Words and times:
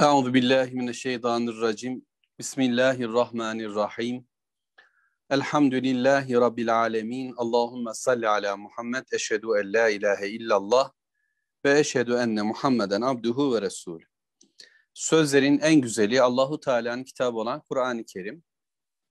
Euzu 0.00 0.34
billahi 0.34 0.74
mineşşeytanirracim. 0.74 2.06
Bismillahirrahmanirrahim. 2.38 4.26
Elhamdülillahi 5.30 6.34
rabbil 6.34 6.80
alamin. 6.80 7.34
Allahumme 7.36 7.94
salli 7.94 8.28
ala 8.28 8.56
Muhammed. 8.56 9.04
Eşhedü 9.12 9.46
en 9.60 9.72
la 9.72 9.88
ilahe 9.88 10.28
illallah 10.28 10.92
ve 11.64 11.78
eşhedü 11.78 12.12
enne 12.12 12.42
Muhammeden 12.42 13.00
abduhu 13.00 13.54
ve 13.54 13.62
resul. 13.62 14.00
Sözlerin 14.94 15.58
en 15.58 15.80
güzeli 15.80 16.22
Allahu 16.22 16.60
Teala'nın 16.60 17.04
kitabı 17.04 17.38
olan 17.38 17.62
Kur'an-ı 17.70 18.04
Kerim. 18.04 18.44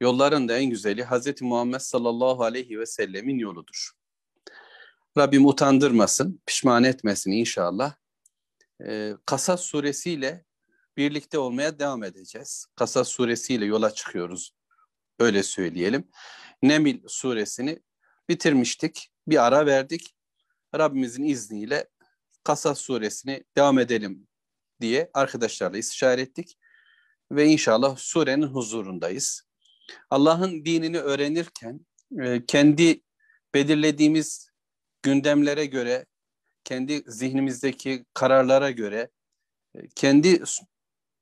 Yolların 0.02 0.48
da 0.48 0.58
en 0.58 0.70
güzeli 0.70 1.06
Hz. 1.06 1.42
Muhammed 1.42 1.80
sallallahu 1.80 2.44
aleyhi 2.44 2.80
ve 2.80 2.86
sellemin 2.86 3.40
yoludur. 3.40 3.92
Rabbim 5.18 5.46
utandırmasın, 5.46 6.42
pişman 6.46 6.84
etmesin 6.84 7.32
inşallah. 7.32 7.96
Ee, 8.86 9.14
Kasas 9.26 9.62
suresiyle 9.62 10.47
birlikte 10.98 11.40
olmaya 11.40 11.80
devam 11.80 12.04
edeceğiz. 12.04 12.66
Kasas 12.76 13.08
suresiyle 13.08 13.66
yola 13.66 13.94
çıkıyoruz. 13.94 14.52
Öyle 15.20 15.44
söyleyelim. 15.44 16.08
Nemil 16.64 17.00
suresini 17.08 17.80
bitirmiştik. 18.30 19.12
Bir 19.28 19.46
ara 19.48 19.66
verdik. 19.66 20.16
Rabbimizin 20.76 21.24
izniyle 21.24 21.88
Kasas 22.44 22.80
suresini 22.80 23.44
devam 23.58 23.80
edelim 23.80 24.28
diye 24.82 25.10
arkadaşlarla 25.14 25.78
istişare 25.78 26.22
ettik. 26.22 26.58
Ve 27.32 27.46
inşallah 27.46 27.98
surenin 27.98 28.48
huzurundayız. 28.48 29.44
Allah'ın 30.10 30.66
dinini 30.66 31.00
öğrenirken 31.00 31.86
e, 32.22 32.46
kendi 32.46 33.02
belirlediğimiz 33.54 34.50
gündemlere 35.02 35.66
göre, 35.66 36.06
kendi 36.64 37.04
zihnimizdeki 37.08 38.06
kararlara 38.14 38.72
göre, 38.72 39.10
e, 39.76 39.88
kendi 39.96 40.42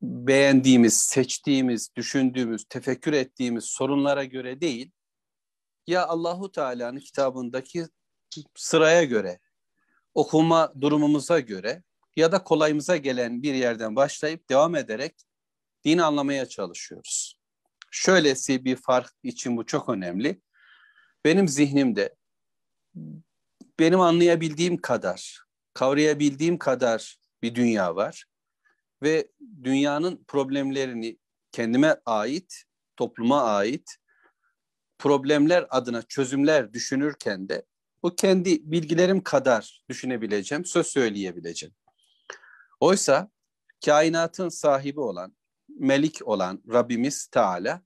beğendiğimiz, 0.06 1.00
seçtiğimiz, 1.00 1.90
düşündüğümüz, 1.96 2.66
tefekkür 2.70 3.14
ettiğimiz 3.14 3.64
sorunlara 3.64 4.24
göre 4.24 4.62
değil, 4.62 4.92
ya 5.88 6.08
Allahu 6.08 6.52
Teala'nın 6.52 7.00
kitabındaki 7.00 7.88
sıraya 8.56 9.04
göre, 9.04 9.40
okuma 10.14 10.74
durumumuza 10.82 11.40
göre 11.40 11.84
ya 12.16 12.32
da 12.32 12.44
kolayımıza 12.44 12.98
gelen 12.98 13.44
bir 13.44 13.54
yerden 13.54 13.96
başlayıp 13.96 14.50
devam 14.50 14.76
ederek 14.76 15.16
dini 15.86 16.04
anlamaya 16.04 16.46
çalışıyoruz. 16.46 17.38
Şöylesi 17.92 18.66
bir 18.66 18.76
fark 18.76 19.14
için 19.24 19.58
bu 19.58 19.66
çok 19.66 19.90
önemli. 19.90 20.42
Benim 21.26 21.48
zihnimde 21.48 22.16
benim 23.80 24.00
anlayabildiğim 24.00 24.78
kadar, 24.78 25.40
kavrayabildiğim 25.74 26.58
kadar 26.58 27.18
bir 27.42 27.56
dünya 27.56 27.96
var 27.96 28.26
ve 29.04 29.28
dünyanın 29.64 30.24
problemlerini 30.28 31.18
kendime 31.52 31.98
ait, 32.06 32.64
topluma 32.96 33.44
ait 33.44 33.96
problemler 35.00 35.66
adına 35.70 36.02
çözümler 36.02 36.74
düşünürken 36.74 37.50
de 37.50 37.66
bu 38.04 38.16
kendi 38.16 38.72
bilgilerim 38.72 39.24
kadar 39.24 39.82
düşünebileceğim, 39.90 40.66
söz 40.66 40.88
söyleyebileceğim. 40.88 41.76
Oysa 42.80 43.32
kainatın 43.86 44.50
sahibi 44.50 45.00
olan, 45.00 45.36
melik 45.80 46.28
olan 46.28 46.64
Rabbimiz 46.74 47.28
Teala 47.28 47.82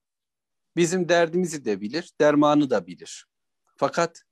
bizim 0.76 1.10
derdimizi 1.10 1.66
de 1.66 1.82
bilir, 1.82 2.12
dermanı 2.22 2.70
da 2.70 2.88
bilir. 2.88 3.26
Fakat 3.78 4.24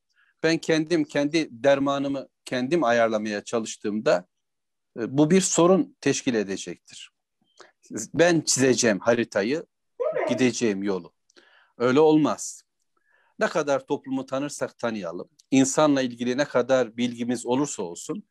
ben 0.43 0.57
kendim 0.57 1.03
kendi 1.03 1.47
dermanımı 1.51 2.27
kendim 2.45 2.83
ayarlamaya 2.83 3.43
çalıştığımda 3.43 4.27
bu 4.97 5.31
bir 5.31 5.41
sorun 5.41 5.95
teşkil 6.01 6.33
edecektir. 6.33 7.11
Ben 8.13 8.41
çizeceğim 8.41 8.99
haritayı, 8.99 9.65
gideceğim 10.29 10.83
yolu. 10.83 11.13
Öyle 11.77 11.99
olmaz. 11.99 12.63
Ne 13.39 13.47
kadar 13.47 13.87
toplumu 13.87 14.25
tanırsak 14.25 14.77
tanıyalım, 14.77 15.29
insanla 15.51 16.01
ilgili 16.01 16.37
ne 16.37 16.45
kadar 16.45 16.97
bilgimiz 16.97 17.45
olursa 17.45 17.83
olsun 17.83 18.23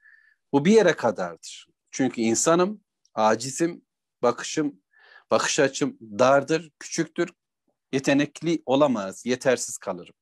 bu 0.52 0.64
bir 0.64 0.72
yere 0.72 0.92
kadardır. 0.92 1.66
Çünkü 1.90 2.20
insanım, 2.20 2.80
acizim, 3.14 3.82
bakışım, 4.22 4.80
bakış 5.30 5.60
açım 5.60 5.98
dardır, 6.00 6.70
küçüktür, 6.78 7.30
yetenekli 7.92 8.62
olamaz, 8.66 9.26
yetersiz 9.26 9.78
kalırım. 9.78 10.14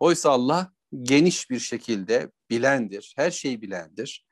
Oysa 0.00 0.30
Allah 0.30 0.72
geniş 1.02 1.50
bir 1.50 1.58
şekilde 1.58 2.30
bilendir, 2.50 3.12
her 3.16 3.30
şeyi 3.30 3.62
bilendir 3.62 4.26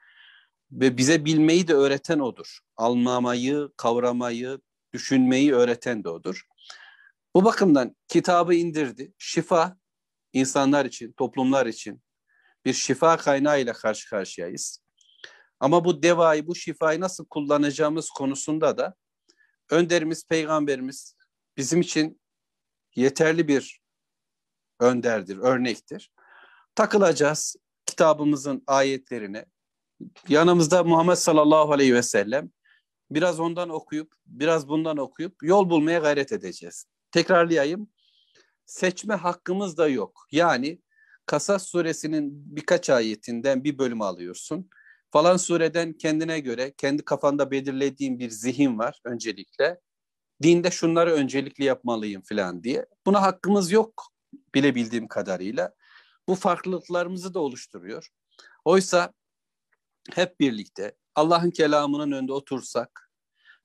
ve 0.72 0.97
bize 0.97 1.25
bilmeyi 1.25 1.69
de 1.69 1.75
öğreten 1.75 2.19
odur. 2.19 2.59
Anlamayı, 2.77 3.69
kavramayı, 3.77 4.60
düşünmeyi 4.93 5.55
öğreten 5.55 6.05
de 6.05 6.09
odur. 6.09 6.43
Bu 7.34 7.44
bakımdan 7.44 7.97
kitabı 8.09 8.55
indirdi. 8.55 9.12
Şifa 9.19 9.77
insanlar 10.33 10.84
için, 10.84 11.12
toplumlar 11.12 11.66
için 11.66 12.03
bir 12.65 12.72
şifa 12.72 13.16
kaynağıyla 13.16 13.72
karşı 13.72 14.10
karşıyayız. 14.10 14.83
Ama 15.60 15.84
bu 15.84 16.03
devayı, 16.03 16.47
bu 16.47 16.55
şifayı 16.55 17.00
nasıl 17.00 17.27
kullanacağımız 17.27 18.10
konusunda 18.10 18.78
da 18.78 18.94
önderimiz, 19.71 20.28
peygamberimiz 20.28 21.16
bizim 21.56 21.81
için 21.81 22.21
yeterli 22.97 23.49
bir 23.49 23.81
önderdir, 24.81 25.37
örnektir. 25.37 26.12
Takılacağız 26.75 27.56
kitabımızın 27.87 28.65
ayetlerine, 28.66 29.47
yanımızda 30.29 30.85
Muhammed 30.85 31.15
sallallahu 31.15 31.73
aleyhi 31.73 31.95
ve 31.95 32.03
sellem 32.03 32.51
biraz 33.11 33.41
ondan 33.41 33.69
okuyup 33.69 34.13
biraz 34.27 34.69
bundan 34.69 34.97
okuyup 34.97 35.43
yol 35.43 35.71
bulmaya 35.71 35.99
gayret 35.99 36.33
edeceğiz. 36.33 36.87
Tekrarlayayım. 37.13 37.89
Seçme 38.67 39.15
hakkımız 39.15 39.77
da 39.77 39.89
yok. 39.89 40.27
Yani 40.33 40.79
Kasas 41.27 41.67
suresinin 41.67 42.57
birkaç 42.57 42.91
ayetinden 42.91 43.65
bir 43.65 43.79
bölüm 43.79 44.03
alıyorsun. 44.03 44.71
Falan 45.11 45.37
sureden 45.37 45.93
kendine 45.93 46.41
göre 46.41 46.75
kendi 46.77 47.05
kafanda 47.05 47.51
belirlediğin 47.51 48.19
bir 48.19 48.31
zihin 48.31 48.79
var 48.79 49.01
öncelikle. 49.05 49.81
Dinde 50.43 50.71
şunları 50.71 51.13
öncelikli 51.13 51.65
yapmalıyım 51.65 52.23
falan 52.23 52.65
diye. 52.65 52.87
Buna 53.07 53.23
hakkımız 53.23 53.73
yok 53.73 54.07
bilebildiğim 54.55 55.09
kadarıyla. 55.09 55.75
Bu 56.29 56.34
farklılıklarımızı 56.34 57.34
da 57.34 57.41
oluşturuyor. 57.41 58.09
Oysa 58.65 59.13
hep 60.15 60.41
birlikte 60.41 60.95
Allah'ın 61.15 61.51
kelamının 61.51 62.13
önünde 62.13 62.33
otursak 62.33 63.11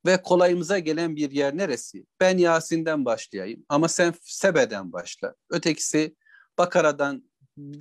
ve 0.05 0.21
kolayımıza 0.21 0.79
gelen 0.79 1.15
bir 1.15 1.31
yer 1.31 1.57
neresi? 1.57 2.05
Ben 2.19 2.37
Yasin'den 2.37 3.05
başlayayım 3.05 3.65
ama 3.69 3.87
sen 3.87 4.13
Sebe'den 4.21 4.93
başla. 4.93 5.35
Ötekisi 5.49 6.15
Bakara'dan, 6.57 7.29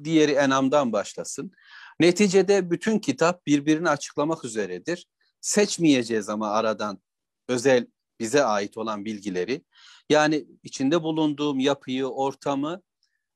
diğeri 0.05 0.33
Enam'dan 0.33 0.93
başlasın. 0.93 1.53
Neticede 2.01 2.71
bütün 2.71 2.99
kitap 2.99 3.47
birbirini 3.47 3.89
açıklamak 3.89 4.45
üzeredir. 4.45 5.07
Seçmeyeceğiz 5.41 6.29
ama 6.29 6.51
aradan 6.51 7.01
özel 7.49 7.87
bize 8.21 8.45
ait 8.45 8.79
olan 8.79 9.05
bilgileri. 9.05 9.65
Yani 10.11 10.47
içinde 10.63 11.03
bulunduğum 11.03 11.59
yapıyı, 11.59 12.07
ortamı 12.07 12.83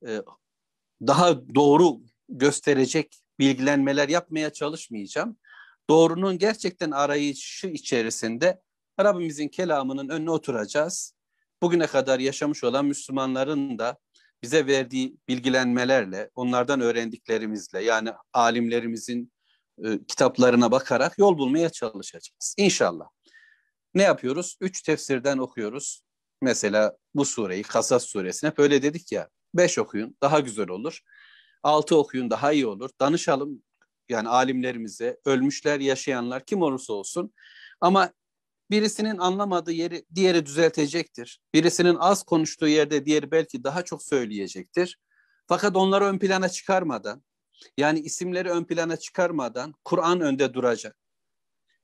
e, 0.06 0.22
daha 1.06 1.54
doğru 1.54 2.00
gösterecek 2.28 3.19
bilgilenmeler 3.40 4.08
yapmaya 4.08 4.52
çalışmayacağım. 4.52 5.36
Doğrunun 5.90 6.38
gerçekten 6.38 6.90
arayışı 6.90 7.66
içerisinde 7.66 8.60
Rabbimizin 9.00 9.48
kelamının 9.48 10.08
önüne 10.08 10.30
oturacağız. 10.30 11.14
Bugüne 11.62 11.86
kadar 11.86 12.18
yaşamış 12.18 12.64
olan 12.64 12.84
Müslümanların 12.84 13.78
da 13.78 13.98
bize 14.42 14.66
verdiği 14.66 15.16
bilgilenmelerle, 15.28 16.30
onlardan 16.34 16.80
öğrendiklerimizle 16.80 17.84
yani 17.84 18.12
alimlerimizin 18.32 19.32
e, 19.84 20.04
kitaplarına 20.08 20.70
bakarak 20.70 21.18
yol 21.18 21.38
bulmaya 21.38 21.70
çalışacağız. 21.70 22.54
İnşallah. 22.58 23.06
Ne 23.94 24.02
yapıyoruz? 24.02 24.56
Üç 24.60 24.82
tefsirden 24.82 25.38
okuyoruz. 25.38 26.02
Mesela 26.42 26.96
bu 27.14 27.24
sureyi, 27.24 27.62
Kasas 27.62 28.04
suresine 28.04 28.50
hep 28.50 28.58
öyle 28.58 28.82
dedik 28.82 29.12
ya. 29.12 29.28
Beş 29.54 29.78
okuyun, 29.78 30.16
daha 30.22 30.40
güzel 30.40 30.68
olur 30.68 31.00
altı 31.62 31.96
okuyun 31.98 32.30
daha 32.30 32.52
iyi 32.52 32.66
olur. 32.66 32.90
Danışalım 33.00 33.62
yani 34.08 34.28
alimlerimize, 34.28 35.20
ölmüşler, 35.24 35.80
yaşayanlar 35.80 36.44
kim 36.44 36.62
olursa 36.62 36.92
olsun. 36.92 37.32
Ama 37.80 38.12
birisinin 38.70 39.18
anlamadığı 39.18 39.72
yeri 39.72 40.04
diğeri 40.14 40.46
düzeltecektir. 40.46 41.40
Birisinin 41.54 41.96
az 41.96 42.22
konuştuğu 42.22 42.68
yerde 42.68 43.06
diğeri 43.06 43.30
belki 43.30 43.64
daha 43.64 43.82
çok 43.82 44.02
söyleyecektir. 44.02 44.98
Fakat 45.46 45.76
onları 45.76 46.04
ön 46.04 46.18
plana 46.18 46.48
çıkarmadan, 46.48 47.22
yani 47.76 48.00
isimleri 48.00 48.50
ön 48.50 48.64
plana 48.64 48.96
çıkarmadan 48.96 49.74
Kur'an 49.84 50.20
önde 50.20 50.54
duracak. 50.54 50.96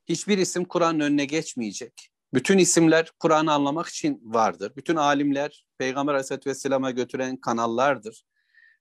Hiçbir 0.08 0.38
isim 0.38 0.64
Kur'an'ın 0.64 1.00
önüne 1.00 1.25
geçmeyecek. 1.25 2.11
Bütün 2.34 2.58
isimler 2.58 3.12
Kur'an'ı 3.19 3.52
anlamak 3.52 3.87
için 3.88 4.20
vardır. 4.25 4.72
Bütün 4.76 4.96
alimler 4.96 5.67
Peygamber 5.79 6.12
Aleyhisselatü 6.12 6.50
Vesselam'a 6.50 6.90
götüren 6.90 7.37
kanallardır. 7.37 8.25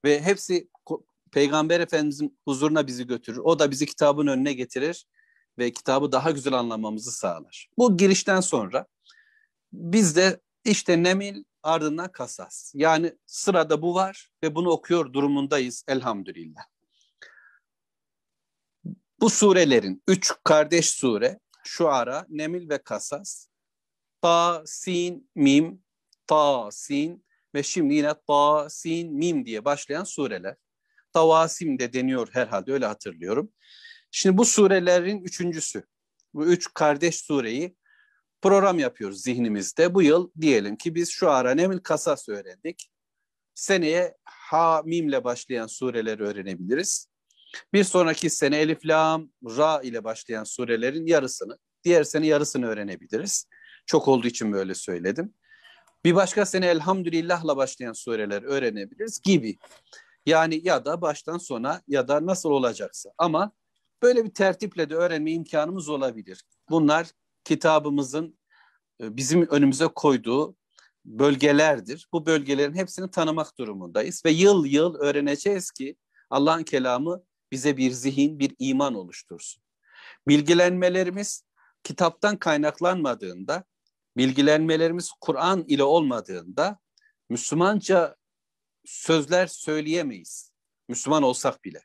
Ve 0.04 0.22
hepsi 0.22 0.68
Peygamber 1.32 1.80
Efendimizin 1.80 2.38
huzuruna 2.44 2.86
bizi 2.86 3.06
götürür. 3.06 3.40
O 3.44 3.58
da 3.58 3.70
bizi 3.70 3.86
kitabın 3.86 4.26
önüne 4.26 4.52
getirir. 4.52 5.06
ve 5.58 5.72
kitabı 5.72 6.12
daha 6.12 6.30
güzel 6.30 6.52
anlamamızı 6.52 7.12
sağlar. 7.12 7.68
Bu 7.78 7.96
girişten 7.96 8.40
sonra 8.40 8.86
biz 9.72 10.16
de 10.16 10.40
işte 10.64 11.02
Nemil 11.02 11.44
ardından 11.62 12.12
Kasas. 12.12 12.72
Yani 12.74 13.12
sırada 13.26 13.82
bu 13.82 13.94
var 13.94 14.30
ve 14.42 14.54
bunu 14.54 14.70
okuyor 14.70 15.12
durumundayız 15.12 15.84
elhamdülillah. 15.88 16.62
Bu 19.20 19.30
surelerin 19.30 20.02
üç 20.08 20.32
kardeş 20.44 20.90
sure 20.90 21.40
şu 21.64 21.88
ara 21.88 22.26
Nemil 22.28 22.68
ve 22.68 22.78
Kasas 22.78 23.48
Ta, 24.22 24.62
Sin, 24.66 25.30
Mim, 25.34 25.84
Ta, 26.26 26.70
Sin 26.70 27.24
ve 27.54 27.62
şimdi 27.62 27.94
yine 27.94 28.14
Ta, 28.28 28.70
Sin, 28.70 29.14
Mim 29.14 29.46
diye 29.46 29.64
başlayan 29.64 30.04
sureler. 30.04 30.56
Tavasim 31.16 31.78
de 31.78 31.92
deniyor 31.92 32.28
herhalde 32.32 32.72
öyle 32.72 32.86
hatırlıyorum. 32.86 33.52
Şimdi 34.10 34.36
bu 34.36 34.44
surelerin 34.44 35.24
üçüncüsü. 35.24 35.82
Bu 36.34 36.46
üç 36.46 36.74
kardeş 36.74 37.20
sureyi 37.20 37.76
program 38.42 38.78
yapıyoruz 38.78 39.22
zihnimizde. 39.22 39.94
Bu 39.94 40.02
yıl 40.02 40.30
diyelim 40.40 40.76
ki 40.76 40.94
biz 40.94 41.10
şu 41.10 41.30
ara 41.30 41.54
Nemil 41.54 41.78
Kasas 41.78 42.28
öğrendik. 42.28 42.90
Seneye 43.54 44.16
Ha, 44.24 44.82
Mim'le 44.84 45.24
başlayan 45.24 45.66
sureleri 45.66 46.22
öğrenebiliriz. 46.22 47.08
Bir 47.72 47.84
sonraki 47.84 48.30
sene 48.30 48.58
Elif, 48.58 48.86
Lam, 48.86 49.30
Ra 49.44 49.80
ile 49.82 50.04
başlayan 50.04 50.44
surelerin 50.44 51.06
yarısını, 51.06 51.58
diğer 51.84 52.04
sene 52.04 52.26
yarısını 52.26 52.66
öğrenebiliriz. 52.66 53.46
Çok 53.86 54.08
olduğu 54.08 54.26
için 54.26 54.52
böyle 54.52 54.74
söyledim. 54.74 55.34
Bir 56.04 56.14
başka 56.14 56.46
sene 56.46 56.66
Elhamdülillah'la 56.66 57.56
başlayan 57.56 57.92
sureler 57.92 58.42
öğrenebiliriz 58.42 59.20
gibi. 59.20 59.58
Yani 60.26 60.60
ya 60.64 60.84
da 60.84 61.00
baştan 61.00 61.38
sona 61.38 61.82
ya 61.88 62.08
da 62.08 62.26
nasıl 62.26 62.50
olacaksa. 62.50 63.10
Ama 63.18 63.52
böyle 64.02 64.24
bir 64.24 64.34
tertiple 64.34 64.90
de 64.90 64.94
öğrenme 64.94 65.32
imkanımız 65.32 65.88
olabilir. 65.88 66.44
Bunlar 66.70 67.10
kitabımızın 67.44 68.38
e, 69.02 69.16
bizim 69.16 69.48
önümüze 69.48 69.86
koyduğu 69.86 70.56
bölgelerdir. 71.04 72.08
Bu 72.12 72.26
bölgelerin 72.26 72.74
hepsini 72.74 73.10
tanımak 73.10 73.58
durumundayız 73.58 74.22
ve 74.24 74.30
yıl 74.30 74.66
yıl 74.66 74.94
öğreneceğiz 74.94 75.70
ki 75.70 75.96
Allah'ın 76.30 76.62
kelamı 76.62 77.22
bize 77.52 77.76
bir 77.76 77.90
zihin, 77.90 78.38
bir 78.38 78.54
iman 78.58 78.94
oluştursun. 78.94 79.62
Bilgilenmelerimiz 80.28 81.44
kitaptan 81.84 82.36
kaynaklanmadığında, 82.36 83.64
bilgilenmelerimiz 84.16 85.10
Kur'an 85.20 85.64
ile 85.68 85.82
olmadığında 85.82 86.78
Müslümanca 87.30 88.16
sözler 88.86 89.46
söyleyemeyiz. 89.46 90.52
Müslüman 90.88 91.22
olsak 91.22 91.64
bile. 91.64 91.82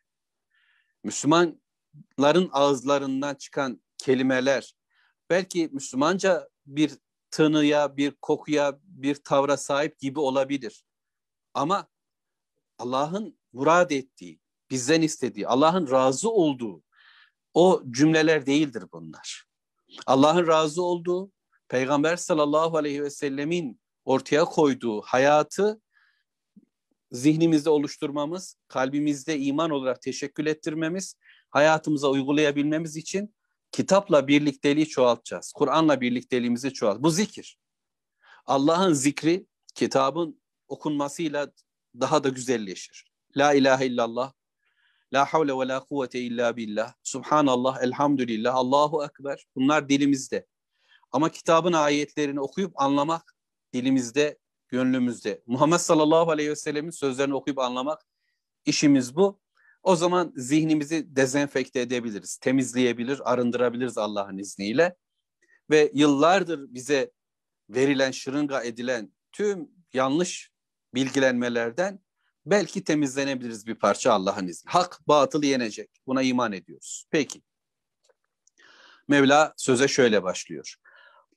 Müslümanların 1.03 2.49
ağızlarından 2.51 3.35
çıkan 3.35 3.81
kelimeler 3.97 4.75
belki 5.29 5.69
Müslümanca 5.71 6.49
bir 6.65 6.97
tınıya, 7.31 7.97
bir 7.97 8.11
kokuya, 8.11 8.79
bir 8.83 9.15
tavra 9.15 9.57
sahip 9.57 9.99
gibi 9.99 10.19
olabilir. 10.19 10.83
Ama 11.53 11.87
Allah'ın 12.77 13.39
murad 13.53 13.91
ettiği, 13.91 14.39
bizden 14.69 15.01
istediği, 15.01 15.47
Allah'ın 15.47 15.91
razı 15.91 16.29
olduğu 16.29 16.83
o 17.53 17.83
cümleler 17.91 18.45
değildir 18.45 18.83
bunlar. 18.93 19.45
Allah'ın 20.07 20.47
razı 20.47 20.83
olduğu, 20.83 21.31
Peygamber 21.67 22.15
sallallahu 22.15 22.77
aleyhi 22.77 23.03
ve 23.03 23.09
sellemin 23.09 23.81
ortaya 24.05 24.45
koyduğu 24.45 25.01
hayatı 25.01 25.81
zihnimizde 27.11 27.69
oluşturmamız, 27.69 28.57
kalbimizde 28.67 29.39
iman 29.39 29.69
olarak 29.69 30.01
teşekkül 30.01 30.45
ettirmemiz, 30.45 31.15
hayatımıza 31.49 32.09
uygulayabilmemiz 32.09 32.97
için 32.97 33.35
kitapla 33.71 34.27
birlikteliği 34.27 34.87
çoğaltacağız. 34.87 35.53
Kur'an'la 35.55 36.01
birlikteliğimizi 36.01 36.73
çoğalt. 36.73 37.03
Bu 37.03 37.09
zikir. 37.09 37.57
Allah'ın 38.45 38.93
zikri 38.93 39.45
kitabın 39.75 40.41
okunmasıyla 40.67 41.51
daha 41.99 42.23
da 42.23 42.29
güzelleşir. 42.29 43.11
La 43.37 43.53
ilahe 43.53 43.85
illallah, 43.85 44.33
la 45.13 45.25
havle 45.25 45.53
ve 45.53 45.67
la 45.67 45.79
kuvvete 45.79 46.19
illa 46.19 46.57
billah, 46.57 46.93
subhanallah, 47.03 47.83
elhamdülillah, 47.83 48.55
Allahu 48.55 49.05
ekber. 49.05 49.45
Bunlar 49.55 49.89
dilimizde. 49.89 50.45
Ama 51.11 51.29
kitabın 51.29 51.73
ayetlerini 51.73 52.39
okuyup 52.39 52.81
anlamak 52.81 53.35
dilimizde, 53.73 54.37
gönlümüzde. 54.71 55.41
Muhammed 55.45 55.77
sallallahu 55.77 56.31
aleyhi 56.31 56.49
ve 56.49 56.55
sellemin 56.55 56.91
sözlerini 56.91 57.33
okuyup 57.33 57.59
anlamak 57.59 58.01
işimiz 58.65 59.15
bu. 59.15 59.41
O 59.83 59.95
zaman 59.95 60.33
zihnimizi 60.35 61.15
dezenfekte 61.15 61.79
edebiliriz, 61.79 62.37
temizleyebilir, 62.37 63.31
arındırabiliriz 63.31 63.97
Allah'ın 63.97 64.37
izniyle. 64.37 64.95
Ve 65.69 65.91
yıllardır 65.93 66.73
bize 66.73 67.11
verilen, 67.69 68.11
şırınga 68.11 68.63
edilen 68.63 69.13
tüm 69.31 69.69
yanlış 69.93 70.51
bilgilenmelerden 70.93 71.99
belki 72.45 72.83
temizlenebiliriz 72.83 73.67
bir 73.67 73.75
parça 73.75 74.13
Allah'ın 74.13 74.47
izniyle. 74.47 74.71
Hak 74.71 74.99
batılı 75.07 75.45
yenecek. 75.45 75.89
Buna 76.07 76.21
iman 76.21 76.51
ediyoruz. 76.51 77.05
Peki. 77.11 77.41
Mevla 79.07 79.53
söze 79.57 79.87
şöyle 79.87 80.23
başlıyor. 80.23 80.75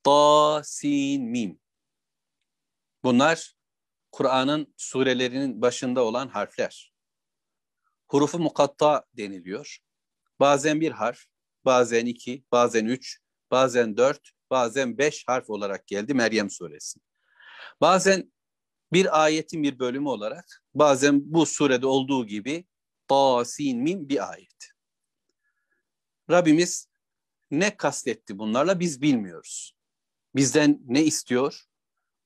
Ta, 0.03 0.63
sin, 0.65 1.25
mim. 1.25 1.61
Bunlar 3.05 3.55
Kur'an'ın 4.12 4.75
surelerinin 4.77 5.62
başında 5.62 6.05
olan 6.05 6.29
harfler 6.29 6.95
hurufu 8.09 8.39
mukatta 8.39 9.05
deniliyor. 9.17 9.79
Bazen 10.41 10.81
bir 10.81 10.91
harf, 10.91 11.21
bazen 11.65 12.06
iki, 12.06 12.45
bazen 12.53 12.85
üç, 12.85 13.19
bazen 13.51 13.97
dört, 13.97 14.31
bazen 14.51 14.99
beş 14.99 15.25
harf 15.27 15.51
olarak 15.51 15.87
geldi 15.87 16.15
Meryem 16.15 16.51
suresi. 16.51 17.01
Bazen 17.81 18.33
bir 18.93 19.23
ayetin 19.23 19.62
bir 19.62 19.79
bölümü 19.79 20.09
olarak, 20.09 20.62
bazen 20.75 21.21
bu 21.25 21.47
surede 21.47 21.87
olduğu 21.87 22.27
gibi 22.27 22.65
ta, 23.09 23.45
sin, 23.45 23.83
mim 23.83 24.09
bir 24.09 24.31
ayet. 24.33 24.69
Rabbimiz 26.31 26.89
ne 27.51 27.77
kastetti 27.77 28.39
bunlarla 28.39 28.81
biz 28.81 29.03
bilmiyoruz. 29.03 29.77
Bizden 30.37 30.81
ne 30.85 31.05
istiyor? 31.05 31.65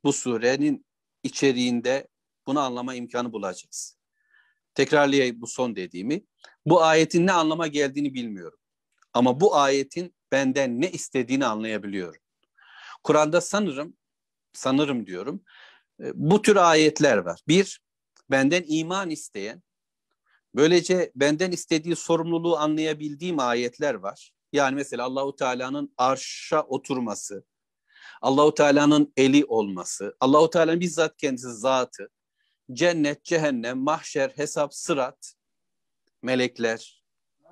Bu 0.04 0.12
surenin 0.12 0.86
içeriğinde 1.22 2.08
bunu 2.46 2.60
anlama 2.60 2.94
imkanı 2.94 3.32
bulacağız. 3.32 3.98
Tekrarlayayım 4.74 5.40
bu 5.40 5.46
son 5.46 5.76
dediğimi. 5.76 6.24
Bu 6.66 6.82
ayetin 6.82 7.26
ne 7.26 7.32
anlama 7.32 7.66
geldiğini 7.66 8.14
bilmiyorum. 8.14 8.58
Ama 9.12 9.40
bu 9.40 9.56
ayetin 9.56 10.14
benden 10.32 10.80
ne 10.80 10.90
istediğini 10.90 11.46
anlayabiliyorum. 11.46 12.20
Kur'an'da 13.02 13.40
sanırım, 13.40 13.96
sanırım 14.52 15.06
diyorum, 15.06 15.44
e, 16.00 16.04
bu 16.14 16.42
tür 16.42 16.56
ayetler 16.56 17.16
var. 17.16 17.40
Bir, 17.48 17.80
benden 18.30 18.64
iman 18.66 19.10
isteyen, 19.10 19.62
böylece 20.54 21.12
benden 21.14 21.50
istediği 21.50 21.96
sorumluluğu 21.96 22.56
anlayabildiğim 22.56 23.38
ayetler 23.38 23.94
var. 23.94 24.32
Yani 24.52 24.74
mesela 24.74 25.04
Allahu 25.04 25.36
Teala'nın 25.36 25.94
arşa 25.96 26.62
oturması, 26.62 27.44
Allahu 28.22 28.54
Teala'nın 28.54 29.12
eli 29.16 29.44
olması, 29.44 30.16
Allahu 30.20 30.50
Teala'nın 30.50 30.80
bizzat 30.80 31.16
kendisi 31.16 31.52
zatı, 31.52 32.10
cennet, 32.72 33.24
cehennem, 33.24 33.78
mahşer, 33.78 34.30
hesap, 34.30 34.74
sırat, 34.74 35.34
melekler. 36.22 37.04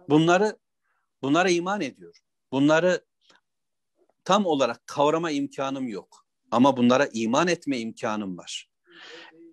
Bunları 0.08 0.58
bunlara 1.22 1.50
iman 1.50 1.80
ediyor. 1.80 2.18
Bunları 2.52 3.04
tam 4.24 4.46
olarak 4.46 4.86
kavrama 4.86 5.30
imkanım 5.30 5.88
yok. 5.88 6.26
Ama 6.50 6.76
bunlara 6.76 7.08
iman 7.12 7.48
etme 7.48 7.78
imkanım 7.78 8.38
var. 8.38 8.70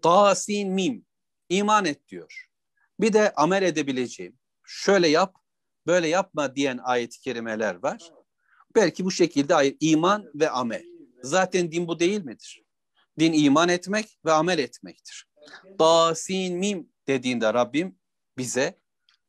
Tasin 0.02 0.72
mim. 0.72 1.06
iman 1.50 1.86
et 1.86 2.08
diyor. 2.08 2.48
Bir 3.00 3.14
de 3.14 3.34
amel 3.36 3.64
edebileceğim. 3.64 4.40
Şöyle 4.64 5.08
yap, 5.08 5.36
böyle 5.88 6.08
yapma 6.08 6.56
diyen 6.56 6.80
ayet-i 6.84 7.20
kerimeler 7.20 7.76
var. 7.76 8.12
Belki 8.76 9.06
bu 9.06 9.12
şekilde 9.12 9.78
iman 9.80 10.32
ve 10.36 10.50
amel. 10.50 10.93
Zaten 11.24 11.72
din 11.72 11.88
bu 11.88 12.00
değil 12.00 12.24
midir? 12.24 12.64
Din 13.20 13.34
iman 13.34 13.70
etmek 13.70 14.20
ve 14.26 14.32
amel 14.32 14.60
etmektir. 14.60 15.28
Dasin 15.80 16.58
mim 16.58 16.90
dediğinde 17.08 17.54
Rabbim 17.54 18.00
bize 18.38 18.80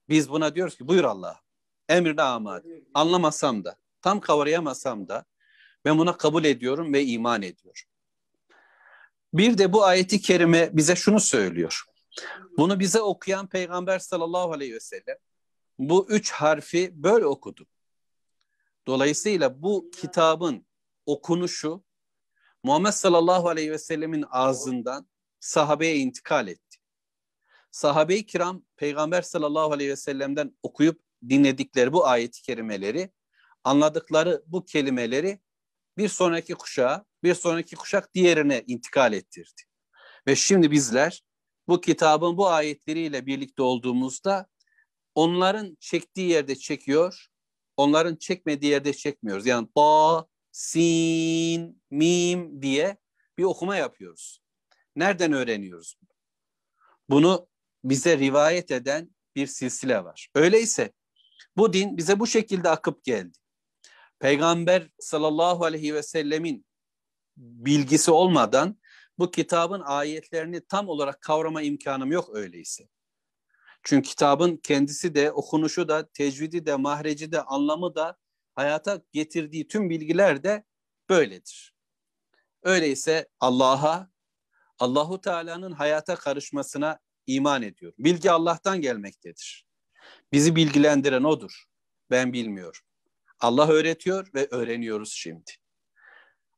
biz 0.08 0.30
buna 0.30 0.54
diyoruz 0.54 0.76
ki 0.76 0.88
buyur 0.88 1.04
Allah. 1.04 1.40
Emrine 1.88 2.22
amade. 2.22 2.82
Anlamasam 2.94 3.64
da, 3.64 3.76
tam 4.02 4.20
kavrayamasam 4.20 5.08
da 5.08 5.24
ben 5.84 5.98
buna 5.98 6.16
kabul 6.16 6.44
ediyorum 6.44 6.92
ve 6.92 7.04
iman 7.04 7.42
ediyorum. 7.42 7.82
Bir 9.34 9.58
de 9.58 9.72
bu 9.72 9.84
ayeti 9.84 10.20
kerime 10.20 10.70
bize 10.72 10.96
şunu 10.96 11.20
söylüyor. 11.20 11.84
Bunu 12.58 12.80
bize 12.80 13.00
okuyan 13.00 13.46
Peygamber 13.46 13.98
sallallahu 13.98 14.52
aleyhi 14.52 14.74
ve 14.74 14.80
sellem 14.80 15.16
bu 15.78 16.06
üç 16.08 16.30
harfi 16.30 16.90
böyle 17.02 17.26
okudu. 17.26 17.66
Dolayısıyla 18.86 19.62
bu 19.62 19.90
kitabın 19.90 20.66
okunuşu 21.06 21.84
Muhammed 22.62 22.92
sallallahu 22.92 23.48
aleyhi 23.48 23.70
ve 23.70 23.78
sellemin 23.78 24.24
ağzından 24.30 25.08
sahabeye 25.40 25.96
intikal 25.96 26.48
etti. 26.48 26.78
Sahabe-i 27.70 28.26
kiram 28.26 28.64
Peygamber 28.76 29.22
sallallahu 29.22 29.72
aleyhi 29.72 29.90
ve 29.90 29.96
sellem'den 29.96 30.58
okuyup 30.62 31.00
dinledikleri 31.28 31.92
bu 31.92 32.06
ayeti 32.06 32.42
kerimeleri 32.42 33.10
anladıkları 33.64 34.42
bu 34.46 34.64
kelimeleri 34.64 35.40
bir 35.98 36.08
sonraki 36.08 36.54
kuşağa, 36.54 37.04
bir 37.22 37.34
sonraki 37.34 37.76
kuşak 37.76 38.14
diğerine 38.14 38.64
intikal 38.66 39.12
ettirdi. 39.12 39.62
Ve 40.26 40.36
şimdi 40.36 40.70
bizler 40.70 41.22
bu 41.68 41.80
kitabın 41.80 42.36
bu 42.36 42.48
ayetleriyle 42.48 43.26
birlikte 43.26 43.62
olduğumuzda 43.62 44.46
onların 45.14 45.76
çektiği 45.80 46.30
yerde 46.30 46.56
çekiyor, 46.56 47.26
onların 47.76 48.16
çekmediği 48.16 48.72
yerde 48.72 48.92
çekmiyoruz. 48.92 49.46
Yani 49.46 49.68
ba, 49.76 50.26
sin, 50.54 51.82
mim 51.90 52.62
diye 52.62 52.96
bir 53.38 53.44
okuma 53.44 53.76
yapıyoruz. 53.76 54.40
Nereden 54.96 55.32
öğreniyoruz 55.32 55.98
bunu? 57.08 57.48
Bize 57.84 58.18
rivayet 58.18 58.70
eden 58.70 59.14
bir 59.36 59.46
silsile 59.46 60.04
var. 60.04 60.28
Öyleyse 60.34 60.92
bu 61.56 61.72
din 61.72 61.96
bize 61.96 62.20
bu 62.20 62.26
şekilde 62.26 62.68
akıp 62.68 63.04
geldi. 63.04 63.38
Peygamber 64.18 64.90
sallallahu 64.98 65.64
aleyhi 65.64 65.94
ve 65.94 66.02
sellemin 66.02 66.66
bilgisi 67.36 68.10
olmadan 68.10 68.78
bu 69.18 69.30
kitabın 69.30 69.80
ayetlerini 69.80 70.66
tam 70.66 70.88
olarak 70.88 71.20
kavrama 71.20 71.62
imkanım 71.62 72.12
yok 72.12 72.30
öyleyse. 72.32 72.88
Çünkü 73.82 74.08
kitabın 74.08 74.56
kendisi 74.56 75.14
de, 75.14 75.32
okunuşu 75.32 75.88
da, 75.88 76.08
tecvidi 76.08 76.66
de, 76.66 76.76
mahreci 76.76 77.32
de, 77.32 77.42
anlamı 77.42 77.94
da, 77.94 78.16
hayata 78.54 79.02
getirdiği 79.12 79.68
tüm 79.68 79.90
bilgiler 79.90 80.44
de 80.44 80.64
böyledir. 81.08 81.74
Öyleyse 82.62 83.28
Allah'a, 83.40 84.10
Allahu 84.78 85.20
Teala'nın 85.20 85.72
hayata 85.72 86.16
karışmasına 86.16 86.98
iman 87.26 87.62
ediyorum. 87.62 87.96
Bilgi 87.98 88.30
Allah'tan 88.30 88.80
gelmektedir. 88.80 89.66
Bizi 90.32 90.56
bilgilendiren 90.56 91.24
odur. 91.24 91.64
Ben 92.10 92.32
bilmiyorum. 92.32 92.80
Allah 93.40 93.68
öğretiyor 93.68 94.28
ve 94.34 94.48
öğreniyoruz 94.50 95.12
şimdi. 95.12 95.50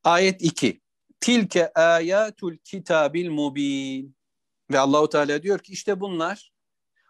Ayet 0.05 0.43
2. 0.43 0.81
Tilke 1.21 1.73
ayatul 1.73 2.57
kitabil 2.65 3.31
mubin. 3.31 4.17
Ve 4.71 4.79
Allahu 4.79 5.09
Teala 5.09 5.43
diyor 5.43 5.59
ki 5.59 5.73
işte 5.73 6.01
bunlar 6.01 6.53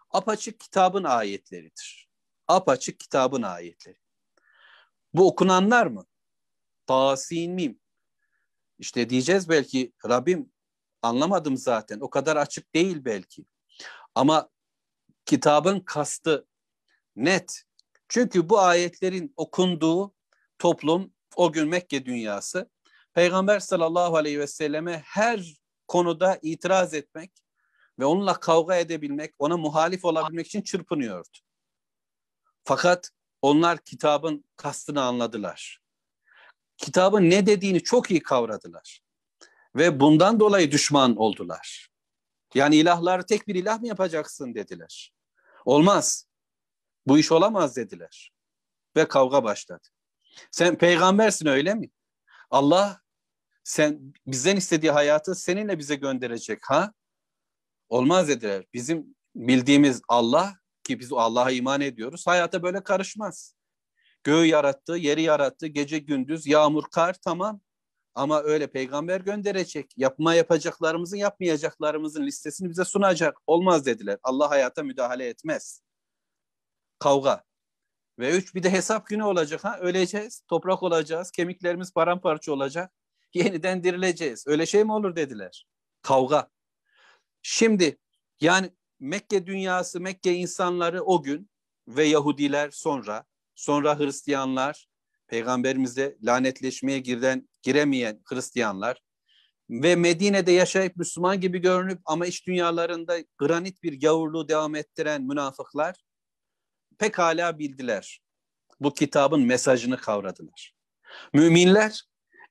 apaçık 0.09 0.59
kitabın 0.59 1.03
ayetleridir. 1.03 2.09
Apaçık 2.47 2.99
kitabın 2.99 3.41
ayetleri. 3.41 3.97
Bu 5.17 5.27
okunanlar 5.27 5.87
mı? 5.87 6.05
Tasin 6.85 7.51
mim. 7.51 7.79
İşte 8.79 9.09
diyeceğiz 9.09 9.49
belki 9.49 9.93
Rabbim 10.09 10.51
anlamadım 11.01 11.57
zaten. 11.57 11.99
O 11.99 12.09
kadar 12.09 12.37
açık 12.37 12.75
değil 12.75 13.05
belki. 13.05 13.45
Ama 14.15 14.49
kitabın 15.25 15.79
kastı 15.79 16.47
net. 17.15 17.63
Çünkü 18.07 18.49
bu 18.49 18.59
ayetlerin 18.59 19.33
okunduğu 19.37 20.13
toplum 20.59 21.13
o 21.35 21.51
gün 21.51 21.67
Mekke 21.67 22.05
dünyası 22.05 22.69
Peygamber 23.13 23.59
sallallahu 23.59 24.17
aleyhi 24.17 24.39
ve 24.39 24.47
selleme 24.47 25.01
her 25.05 25.61
konuda 25.87 26.39
itiraz 26.41 26.93
etmek 26.93 27.31
ve 27.99 28.05
onunla 28.05 28.39
kavga 28.39 28.75
edebilmek, 28.75 29.35
ona 29.39 29.57
muhalif 29.57 30.05
olabilmek 30.05 30.47
için 30.47 30.61
çırpınıyordu. 30.61 31.37
Fakat 32.63 33.11
onlar 33.47 33.77
kitabın 33.77 34.45
kastını 34.55 35.01
anladılar. 35.01 35.81
Kitabın 36.77 37.29
ne 37.29 37.45
dediğini 37.45 37.83
çok 37.83 38.11
iyi 38.11 38.23
kavradılar. 38.23 39.01
Ve 39.75 39.99
bundan 39.99 40.39
dolayı 40.39 40.71
düşman 40.71 41.15
oldular. 41.15 41.87
Yani 42.53 42.75
ilahları 42.75 43.25
tek 43.25 43.47
bir 43.47 43.55
ilah 43.55 43.79
mı 43.81 43.87
yapacaksın 43.87 44.55
dediler. 44.55 45.13
Olmaz. 45.65 46.27
Bu 47.07 47.19
iş 47.19 47.31
olamaz 47.31 47.75
dediler. 47.75 48.31
Ve 48.95 49.07
kavga 49.07 49.43
başladı. 49.43 49.87
Sen 50.51 50.77
peygambersin 50.77 51.45
öyle 51.45 51.75
mi? 51.75 51.89
Allah 52.49 53.01
sen 53.63 54.13
bizden 54.27 54.55
istediği 54.55 54.91
hayatı 54.91 55.35
seninle 55.35 55.79
bize 55.79 55.95
gönderecek 55.95 56.59
ha? 56.63 56.93
Olmaz 57.89 58.27
dediler. 58.27 58.65
Bizim 58.73 59.15
bildiğimiz 59.35 60.01
Allah 60.07 60.57
ki 60.87 60.99
biz 60.99 61.13
Allah'a 61.13 61.51
iman 61.51 61.81
ediyoruz. 61.81 62.27
Hayata 62.27 62.63
böyle 62.63 62.83
karışmaz. 62.83 63.55
Göğü 64.23 64.45
yarattı, 64.45 64.93
yeri 64.93 65.21
yarattı, 65.21 65.67
gece 65.67 65.99
gündüz, 65.99 66.47
yağmur, 66.47 66.83
kar 66.91 67.13
tamam. 67.13 67.61
Ama 68.15 68.41
öyle 68.43 68.67
peygamber 68.67 69.21
gönderecek. 69.21 69.93
Yapma 69.97 70.33
yapacaklarımızın, 70.33 71.17
yapmayacaklarımızın 71.17 72.25
listesini 72.25 72.69
bize 72.69 72.85
sunacak. 72.85 73.37
Olmaz 73.47 73.85
dediler. 73.85 74.17
Allah 74.23 74.49
hayata 74.49 74.83
müdahale 74.83 75.27
etmez. 75.27 75.81
Kavga. 76.99 77.43
Ve 78.19 78.31
üç 78.37 78.55
bir 78.55 78.63
de 78.63 78.69
hesap 78.71 79.07
günü 79.07 79.23
olacak. 79.23 79.63
ha 79.63 79.79
Öleceğiz, 79.79 80.41
toprak 80.47 80.83
olacağız, 80.83 81.31
kemiklerimiz 81.31 81.93
paramparça 81.93 82.51
olacak. 82.51 82.91
Yeniden 83.33 83.83
dirileceğiz. 83.83 84.47
Öyle 84.47 84.65
şey 84.65 84.83
mi 84.83 84.93
olur 84.93 85.15
dediler. 85.15 85.67
Kavga. 86.01 86.49
Şimdi 87.41 87.97
yani 88.41 88.71
Mekke 88.99 89.45
dünyası, 89.45 89.99
Mekke 89.99 90.33
insanları 90.33 91.03
o 91.03 91.23
gün 91.23 91.49
ve 91.87 92.03
Yahudiler 92.03 92.71
sonra, 92.71 93.25
sonra 93.55 93.99
Hristiyanlar, 93.99 94.87
peygamberimizle 95.27 96.17
lanetleşmeye 96.23 96.99
giren, 96.99 97.49
giremeyen 97.61 98.21
Hristiyanlar 98.25 99.01
ve 99.69 99.95
Medine'de 99.95 100.51
yaşayıp 100.51 100.95
Müslüman 100.95 101.41
gibi 101.41 101.59
görünüp 101.59 101.99
ama 102.05 102.25
iç 102.25 102.47
dünyalarında 102.47 103.17
granit 103.37 103.83
bir 103.83 104.01
gavurluğu 104.01 104.47
devam 104.49 104.75
ettiren 104.75 105.23
münafıklar 105.23 105.95
pekala 106.97 107.59
bildiler. 107.59 108.21
Bu 108.79 108.93
kitabın 108.93 109.41
mesajını 109.41 109.97
kavradılar. 109.97 110.75
Müminler, 111.33 112.03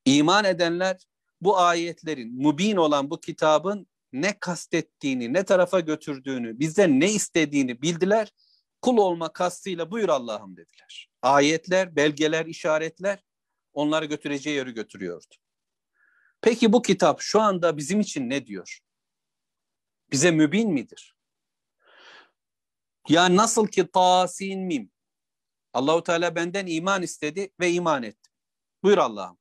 iman 0.04 0.44
edenler 0.44 1.06
bu 1.40 1.58
ayetlerin, 1.58 2.42
mubin 2.42 2.76
olan 2.76 3.10
bu 3.10 3.20
kitabın 3.20 3.86
ne 4.22 4.38
kastettiğini, 4.38 5.32
ne 5.32 5.44
tarafa 5.44 5.80
götürdüğünü, 5.80 6.58
bizden 6.58 7.00
ne 7.00 7.12
istediğini 7.12 7.82
bildiler. 7.82 8.32
Kul 8.82 8.96
olma 8.96 9.32
kastıyla 9.32 9.90
buyur 9.90 10.08
Allah'ım 10.08 10.56
dediler. 10.56 11.10
Ayetler, 11.22 11.96
belgeler, 11.96 12.46
işaretler 12.46 13.24
onları 13.72 14.04
götüreceği 14.04 14.56
yeri 14.56 14.74
götürüyordu. 14.74 15.34
Peki 16.40 16.72
bu 16.72 16.82
kitap 16.82 17.20
şu 17.20 17.40
anda 17.40 17.76
bizim 17.76 18.00
için 18.00 18.30
ne 18.30 18.46
diyor? 18.46 18.78
Bize 20.12 20.30
mübin 20.30 20.72
midir? 20.72 21.16
Ya 23.08 23.36
nasıl 23.36 23.66
ki 23.66 23.86
tasin 23.92 24.60
mim. 24.60 24.90
Allahu 25.72 26.02
Teala 26.02 26.34
benden 26.34 26.66
iman 26.66 27.02
istedi 27.02 27.50
ve 27.60 27.70
iman 27.70 28.02
ettim. 28.02 28.32
Buyur 28.82 28.98
Allah'ım. 28.98 29.38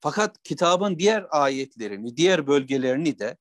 Fakat 0.00 0.42
kitabın 0.42 0.98
diğer 0.98 1.26
ayetlerini, 1.30 2.16
diğer 2.16 2.46
bölgelerini 2.46 3.18
de 3.18 3.36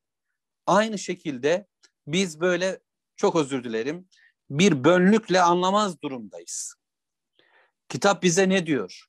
aynı 0.68 1.00
şekilde 1.00 1.68
biz 2.08 2.40
böyle 2.40 2.80
çok 3.16 3.36
özür 3.36 3.64
dilerim 3.64 4.10
bir 4.50 4.84
bönlükle 4.84 5.42
anlamaz 5.42 6.02
durumdayız. 6.02 6.76
Kitap 7.90 8.24
bize 8.24 8.50
ne 8.50 8.66
diyor? 8.66 9.06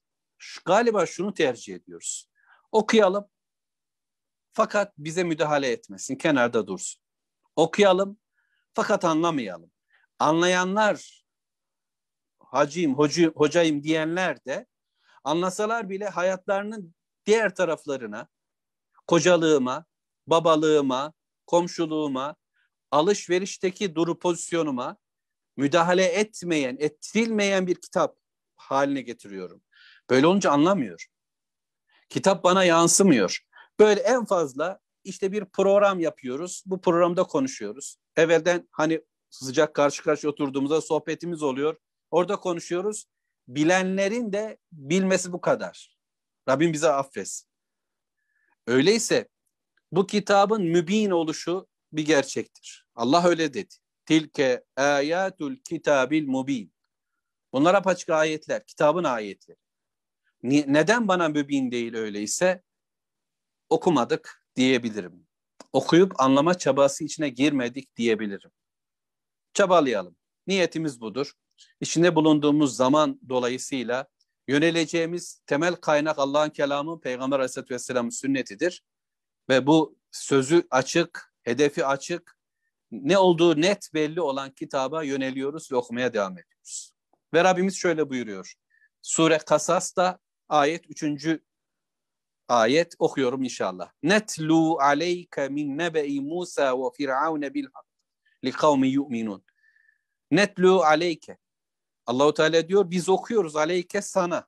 Galiba 0.64 1.06
şunu 1.06 1.34
tercih 1.34 1.74
ediyoruz. 1.74 2.28
Okuyalım 2.72 3.28
fakat 4.52 4.92
bize 4.98 5.24
müdahale 5.24 5.72
etmesin, 5.72 6.16
kenarda 6.16 6.66
dursun. 6.66 7.02
Okuyalım 7.56 8.18
fakat 8.74 9.04
anlamayalım. 9.04 9.70
Anlayanlar, 10.18 11.24
hacıyım, 12.38 12.94
hocu, 12.94 13.32
hocayım 13.36 13.82
diyenler 13.82 14.44
de 14.44 14.66
anlasalar 15.24 15.90
bile 15.90 16.08
hayatlarının 16.08 16.94
diğer 17.26 17.54
taraflarına, 17.54 18.28
kocalığıma, 19.06 19.84
babalığıma, 20.26 21.12
komşuluğuma, 21.48 22.36
alışverişteki 22.90 23.94
duru 23.94 24.18
pozisyonuma 24.18 24.96
müdahale 25.56 26.04
etmeyen, 26.04 26.76
ettirilmeyen 26.80 27.66
bir 27.66 27.74
kitap 27.74 28.16
haline 28.56 29.02
getiriyorum. 29.02 29.62
Böyle 30.10 30.26
olunca 30.26 30.50
anlamıyor. 30.50 31.06
Kitap 32.08 32.44
bana 32.44 32.64
yansımıyor. 32.64 33.38
Böyle 33.80 34.00
en 34.00 34.24
fazla 34.24 34.78
işte 35.04 35.32
bir 35.32 35.44
program 35.44 36.00
yapıyoruz. 36.00 36.62
Bu 36.66 36.80
programda 36.80 37.24
konuşuyoruz. 37.24 37.96
Evvelden 38.16 38.68
hani 38.72 39.00
sıcak 39.30 39.74
karşı 39.74 40.02
karşı 40.02 40.28
oturduğumuzda 40.28 40.80
sohbetimiz 40.80 41.42
oluyor. 41.42 41.76
Orada 42.10 42.36
konuşuyoruz. 42.36 43.04
Bilenlerin 43.48 44.32
de 44.32 44.58
bilmesi 44.72 45.32
bu 45.32 45.40
kadar. 45.40 45.96
Rabbim 46.48 46.72
bize 46.72 46.88
affetsin. 46.88 47.48
Öyleyse 48.66 49.28
bu 49.92 50.06
kitabın 50.06 50.62
mübin 50.62 51.10
oluşu 51.10 51.66
bir 51.92 52.06
gerçektir. 52.06 52.86
Allah 52.94 53.24
öyle 53.26 53.54
dedi. 53.54 53.74
Tilke 54.06 54.64
ayatul 54.76 55.56
kitabil 55.56 56.28
mubin. 56.28 56.72
Bunlar 57.52 57.74
apaçık 57.74 58.10
ayetler, 58.10 58.66
kitabın 58.66 59.04
ayetleri. 59.04 59.58
Neden 60.42 61.08
bana 61.08 61.28
mübin 61.28 61.70
değil 61.70 61.94
öyleyse? 61.94 62.62
Okumadık 63.68 64.44
diyebilirim. 64.56 65.26
Okuyup 65.72 66.20
anlama 66.20 66.58
çabası 66.58 67.04
içine 67.04 67.28
girmedik 67.28 67.96
diyebilirim. 67.96 68.50
Çabalayalım. 69.54 70.16
Niyetimiz 70.46 71.00
budur. 71.00 71.32
İçinde 71.80 72.14
bulunduğumuz 72.14 72.76
zaman 72.76 73.20
dolayısıyla 73.28 74.08
Yöneleceğimiz 74.48 75.42
temel 75.46 75.74
kaynak 75.74 76.18
Allah'ın 76.18 76.50
kelamı, 76.50 77.00
Peygamber 77.00 77.36
Aleyhisselatü 77.36 77.74
Vesselam'ın 77.74 78.10
sünnetidir. 78.10 78.82
Ve 79.48 79.66
bu 79.66 79.98
sözü 80.10 80.66
açık, 80.70 81.34
hedefi 81.42 81.86
açık, 81.86 82.38
ne 82.90 83.18
olduğu 83.18 83.60
net 83.60 83.94
belli 83.94 84.20
olan 84.20 84.50
kitaba 84.50 85.02
yöneliyoruz 85.02 85.72
ve 85.72 85.76
okumaya 85.76 86.12
devam 86.12 86.38
ediyoruz. 86.38 86.92
Ve 87.34 87.44
Rabbimiz 87.44 87.76
şöyle 87.76 88.10
buyuruyor. 88.10 88.54
Sure 89.02 89.38
Kasas'ta 89.38 90.18
ayet 90.48 91.02
3. 91.04 91.40
ayet 92.48 92.94
okuyorum 92.98 93.42
inşallah. 93.42 93.92
Netlu 94.02 94.78
aleyke 94.80 95.48
min 95.48 95.78
nebe'i 95.78 96.20
Musa 96.20 96.78
ve 96.78 96.90
Firavun 96.96 97.42
bil 97.42 97.66
hak 97.72 97.86
li 98.44 98.52
kavmi 98.52 98.88
yu'minun. 98.88 99.44
Netlu 100.30 100.82
aleyke. 100.82 101.38
Allahu 102.06 102.34
Teala 102.34 102.68
diyor 102.68 102.90
biz 102.90 103.08
okuyoruz 103.08 103.56
aleyke 103.56 104.02
sana. 104.02 104.46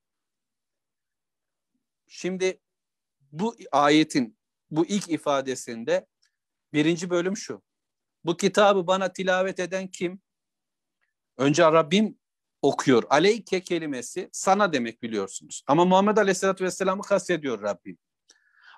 Şimdi 2.06 2.60
bu 3.32 3.56
ayetin 3.72 4.39
bu 4.70 4.86
ilk 4.86 5.08
ifadesinde 5.10 6.06
birinci 6.72 7.10
bölüm 7.10 7.36
şu. 7.36 7.62
Bu 8.24 8.36
kitabı 8.36 8.86
bana 8.86 9.12
tilavet 9.12 9.60
eden 9.60 9.88
kim? 9.88 10.20
Önce 11.38 11.62
Rabbim 11.62 12.18
okuyor. 12.62 13.02
Aleyke 13.10 13.60
kelimesi 13.60 14.28
sana 14.32 14.72
demek 14.72 15.02
biliyorsunuz. 15.02 15.62
Ama 15.66 15.84
Muhammed 15.84 16.16
Aleyhisselatü 16.16 16.64
Vesselam'ı 16.64 17.02
kastediyor 17.02 17.62
Rabbim. 17.62 17.98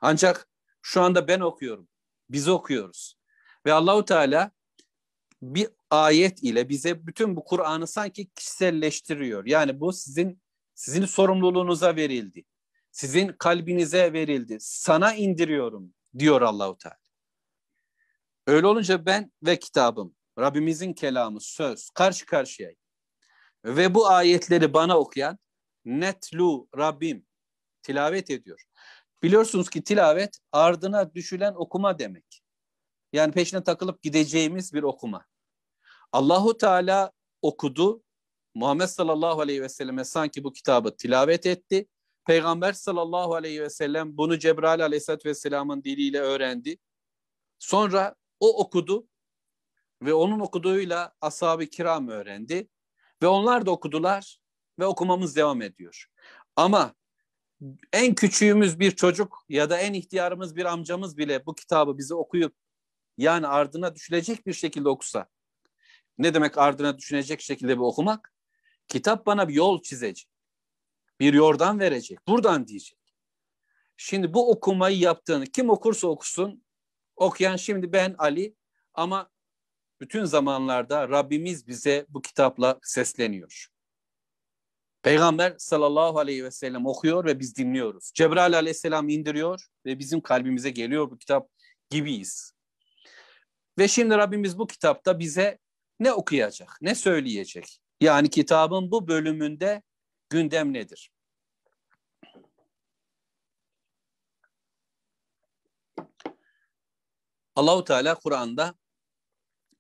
Ancak 0.03 0.49
şu 0.83 1.03
anda 1.03 1.29
ben 1.29 1.41
okuyorum. 1.41 1.89
Biz 2.31 2.49
okuyoruz. 2.49 3.19
Ve 3.67 3.73
Allahu 3.73 4.05
Teala 4.05 4.51
bir 5.43 5.69
ayet 5.91 6.43
ile 6.43 6.69
bize 6.69 7.07
bütün 7.07 7.37
bu 7.37 7.45
Kur'an'ı 7.45 7.87
sanki 7.87 8.31
kişiselleştiriyor. 8.31 9.47
Yani 9.47 9.81
bu 9.81 9.93
sizin 9.93 10.43
sizin 10.75 11.05
sorumluluğunuza 11.05 11.97
verildi. 11.97 12.45
Sizin 12.93 13.29
kalbinize 13.29 14.13
verildi. 14.13 14.57
Sana 14.61 15.15
indiriyorum 15.15 15.95
diyor 16.19 16.43
Allahu 16.43 16.79
Teala. 16.79 16.97
Öyle 18.47 18.67
olunca 18.67 19.07
ben 19.07 19.33
ve 19.43 19.59
kitabım, 19.59 20.15
Rabbimizin 20.39 20.93
kelamı, 20.93 21.41
söz 21.41 21.91
karşı 21.91 22.27
karşıya. 22.27 22.71
Ve 23.65 23.95
bu 23.95 24.09
ayetleri 24.09 24.75
bana 24.75 24.99
okuyan 24.99 25.39
netlu 25.85 26.69
Rabbim 26.77 27.27
tilavet 27.83 28.31
ediyor. 28.31 28.63
Biliyorsunuz 29.23 29.71
ki 29.71 29.85
tilavet 29.85 30.39
ardına 30.53 31.15
düşülen 31.15 31.55
okuma 31.57 31.99
demek. 31.99 32.43
Yani 33.13 33.33
peşine 33.33 33.65
takılıp 33.65 34.03
gideceğimiz 34.03 34.75
bir 34.75 34.83
okuma. 34.83 35.27
Allahu 36.13 36.57
Teala 36.57 37.13
okudu. 37.43 38.03
Muhammed 38.55 38.87
sallallahu 38.87 39.41
aleyhi 39.41 39.63
ve 39.63 39.69
selleme 39.69 40.05
sanki 40.05 40.45
bu 40.45 40.53
kitabı 40.53 40.97
tilavet 40.97 41.47
etti. 41.47 41.87
Peygamber 42.25 42.73
sallallahu 42.73 43.35
aleyhi 43.35 43.63
ve 43.63 43.71
sellem 43.71 44.17
bunu 44.17 44.39
Cebrail 44.39 44.85
aleyhissalatü 44.85 45.29
vesselamın 45.29 45.85
diliyle 45.85 46.21
öğrendi. 46.21 46.79
Sonra 47.59 48.15
o 48.41 48.59
okudu 48.63 49.07
ve 50.03 50.15
onun 50.15 50.41
okuduğuyla 50.41 51.15
ashab-ı 51.21 51.67
kiram 51.67 52.09
öğrendi. 52.09 52.69
Ve 53.23 53.27
onlar 53.27 53.67
da 53.67 53.71
okudular 53.71 54.39
ve 54.79 54.87
okumamız 54.87 55.37
devam 55.37 55.63
ediyor. 55.63 56.07
Ama 56.57 56.95
en 57.93 58.15
küçüğümüz 58.15 58.81
bir 58.81 58.91
çocuk 58.91 59.45
ya 59.49 59.71
da 59.71 59.79
en 59.79 59.93
ihtiyarımız 59.93 60.57
bir 60.57 60.65
amcamız 60.65 61.19
bile 61.19 61.47
bu 61.47 61.55
kitabı 61.55 61.99
bize 61.99 62.15
okuyup 62.15 62.55
yani 63.19 63.47
ardına 63.47 63.95
düşülecek 63.95 64.47
bir 64.47 64.53
şekilde 64.53 64.89
okusa. 64.89 65.27
Ne 66.19 66.35
demek 66.35 66.59
ardına 66.59 66.99
düşünecek 66.99 67.41
şekilde 67.41 67.77
bir 67.77 67.83
okumak? 67.83 68.33
Kitap 68.89 69.27
bana 69.27 69.49
bir 69.49 69.55
yol 69.55 69.83
çizecek. 69.83 70.32
Bir 71.23 71.35
yordan 71.35 71.81
verecek. 71.81 72.19
Buradan 72.29 72.67
diyecek. 72.67 72.99
Şimdi 73.97 74.35
bu 74.35 74.51
okumayı 74.51 74.99
yaptığını 74.99 75.47
kim 75.47 75.71
okursa 75.71 76.09
okusun 76.09 76.65
okuyan 77.17 77.57
şimdi 77.57 77.93
ben 77.93 78.15
Ali 78.19 78.57
ama 78.95 79.31
bütün 80.01 80.25
zamanlarda 80.25 81.09
Rabbimiz 81.09 81.67
bize 81.67 82.07
bu 82.09 82.23
kitapla 82.23 82.79
sesleniyor. 82.83 83.67
Peygamber 85.03 85.55
sallallahu 85.59 86.19
aleyhi 86.19 86.45
ve 86.45 86.51
sellem 86.51 86.87
okuyor 86.87 87.25
ve 87.25 87.41
biz 87.41 87.57
dinliyoruz. 87.57 88.13
Cebrail 88.15 88.57
aleyhisselam 88.57 89.09
indiriyor 89.09 89.67
ve 89.87 89.99
bizim 89.99 90.21
kalbimize 90.21 90.71
geliyor 90.71 91.11
bu 91.11 91.19
kitap 91.19 91.49
gibiyiz. 91.91 92.53
Ve 93.79 93.89
şimdi 93.89 94.15
Rabbimiz 94.15 94.59
bu 94.59 94.67
kitapta 94.67 95.19
bize 95.19 95.59
ne 96.01 96.13
okuyacak, 96.13 96.79
ne 96.81 96.95
söyleyecek? 96.95 97.81
Yani 98.01 98.31
kitabın 98.31 98.91
bu 98.91 99.09
bölümünde 99.09 99.83
gündem 100.33 100.73
nedir? 100.73 101.12
Allahu 107.57 107.85
Teala 107.85 108.15
Kur'an'da 108.15 108.75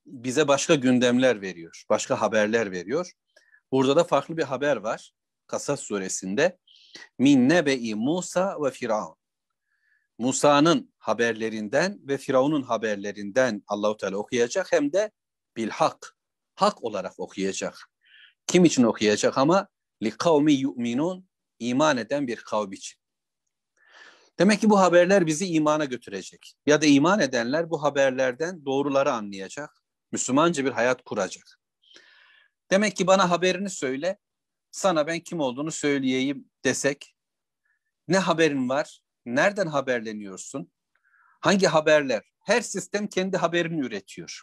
bize 0.06 0.48
başka 0.48 0.74
gündemler 0.74 1.40
veriyor, 1.40 1.84
başka 1.90 2.20
haberler 2.20 2.72
veriyor. 2.72 3.12
Burada 3.72 3.96
da 3.96 4.04
farklı 4.04 4.36
bir 4.36 4.42
haber 4.42 4.76
var. 4.76 5.12
Kasas 5.46 5.80
suresinde. 5.80 6.58
Min 7.18 7.48
nebe'i 7.48 7.94
Musa 7.94 8.62
ve 8.62 8.70
Firavun. 8.70 9.16
Musa'nın 10.18 10.92
haberlerinden 10.98 11.98
ve 12.02 12.18
Firavun'un 12.18 12.62
haberlerinden 12.62 13.62
Allahu 13.66 13.96
Teala 13.96 14.16
okuyacak 14.16 14.72
hem 14.72 14.92
de 14.92 15.10
bil 15.56 15.70
hak. 15.70 16.16
Hak 16.54 16.84
olarak 16.84 17.20
okuyacak. 17.20 17.90
Kim 18.46 18.64
için 18.64 18.82
okuyacak 18.82 19.38
ama 19.38 19.68
li 20.02 20.10
kavmi 20.10 20.52
yu'minun 20.52 21.28
iman 21.58 21.96
eden 21.96 22.26
bir 22.26 22.36
kavm 22.36 22.72
için. 22.72 23.01
Demek 24.38 24.60
ki 24.60 24.70
bu 24.70 24.80
haberler 24.80 25.26
bizi 25.26 25.46
imana 25.46 25.84
götürecek. 25.84 26.54
Ya 26.66 26.82
da 26.82 26.86
iman 26.86 27.20
edenler 27.20 27.70
bu 27.70 27.82
haberlerden 27.82 28.64
doğruları 28.64 29.12
anlayacak 29.12 29.82
Müslümanca 30.12 30.64
bir 30.64 30.70
hayat 30.70 31.02
kuracak. 31.04 31.58
Demek 32.70 32.96
ki 32.96 33.06
bana 33.06 33.30
haberini 33.30 33.70
söyle, 33.70 34.18
sana 34.70 35.06
ben 35.06 35.20
kim 35.20 35.40
olduğunu 35.40 35.70
söyleyeyim 35.70 36.50
desek, 36.64 37.14
ne 38.08 38.18
haberin 38.18 38.68
var, 38.68 39.00
nereden 39.26 39.66
haberleniyorsun, 39.66 40.72
hangi 41.40 41.66
haberler, 41.66 42.22
her 42.40 42.60
sistem 42.60 43.06
kendi 43.06 43.36
haberini 43.36 43.86
üretiyor. 43.86 44.42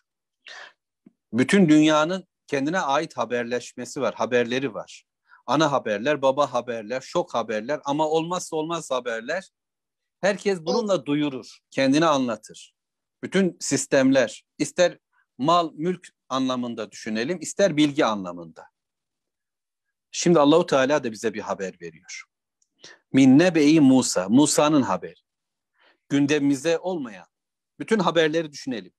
Bütün 1.33 1.69
dünyanın 1.69 2.27
kendine 2.47 2.79
ait 2.79 3.17
haberleşmesi 3.17 4.01
var, 4.01 4.15
haberleri 4.15 4.73
var. 4.73 5.03
Ana 5.45 5.71
haberler, 5.71 6.21
baba 6.21 6.53
haberler, 6.53 7.01
şok 7.01 7.33
haberler 7.33 7.79
ama 7.85 8.07
olmazsa 8.07 8.55
olmaz 8.55 8.91
haberler. 8.91 9.49
Herkes 10.21 10.59
bununla 10.61 11.05
duyurur, 11.05 11.57
kendini 11.71 12.05
anlatır. 12.05 12.73
Bütün 13.23 13.57
sistemler, 13.59 14.45
ister 14.57 14.97
mal, 15.37 15.71
mülk 15.73 16.07
anlamında 16.29 16.91
düşünelim, 16.91 17.39
ister 17.41 17.77
bilgi 17.77 18.05
anlamında. 18.05 18.65
Şimdi 20.11 20.39
Allahu 20.39 20.65
Teala 20.65 21.03
da 21.03 21.11
bize 21.11 21.33
bir 21.33 21.41
haber 21.41 21.73
veriyor. 21.81 22.23
Min 23.13 23.39
nebe'i 23.39 23.81
Musa, 23.81 24.29
Musa'nın 24.29 24.81
haberi. 24.81 25.19
Gündemimizde 26.09 26.79
olmayan 26.79 27.27
bütün 27.79 27.99
haberleri 27.99 28.51
düşünelim. 28.51 28.93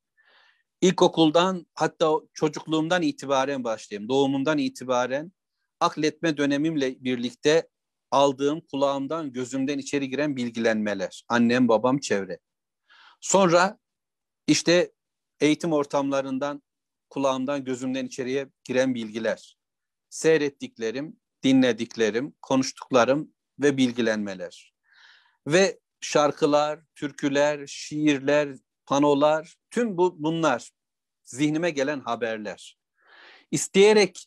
İlkokuldan 0.80 1.66
hatta 1.74 2.20
çocukluğumdan 2.34 3.02
itibaren 3.02 3.64
başlayayım, 3.64 4.08
doğumumdan 4.08 4.58
itibaren 4.58 5.32
akletme 5.80 6.36
dönemimle 6.36 7.04
birlikte 7.04 7.68
aldığım 8.10 8.60
kulağımdan, 8.60 9.32
gözümden 9.32 9.78
içeri 9.78 10.10
giren 10.10 10.36
bilgilenmeler. 10.36 11.24
Annem, 11.28 11.68
babam, 11.68 11.98
çevre. 11.98 12.38
Sonra 13.20 13.78
işte 14.46 14.92
eğitim 15.40 15.72
ortamlarından 15.72 16.62
kulağımdan 17.10 17.64
gözümden 17.64 18.06
içeriye 18.06 18.48
giren 18.64 18.94
bilgiler, 18.94 19.56
seyrettiklerim, 20.10 21.20
dinlediklerim, 21.42 22.34
konuştuklarım 22.42 23.34
ve 23.58 23.76
bilgilenmeler. 23.76 24.74
Ve 25.46 25.80
şarkılar, 26.00 26.80
türküler, 26.94 27.66
şiirler, 27.66 28.56
panolar, 28.86 29.56
tüm 29.70 29.96
bu 29.96 30.22
bunlar 30.22 30.70
zihnime 31.24 31.70
gelen 31.70 32.00
haberler. 32.00 32.78
İsteyerek 33.50 34.26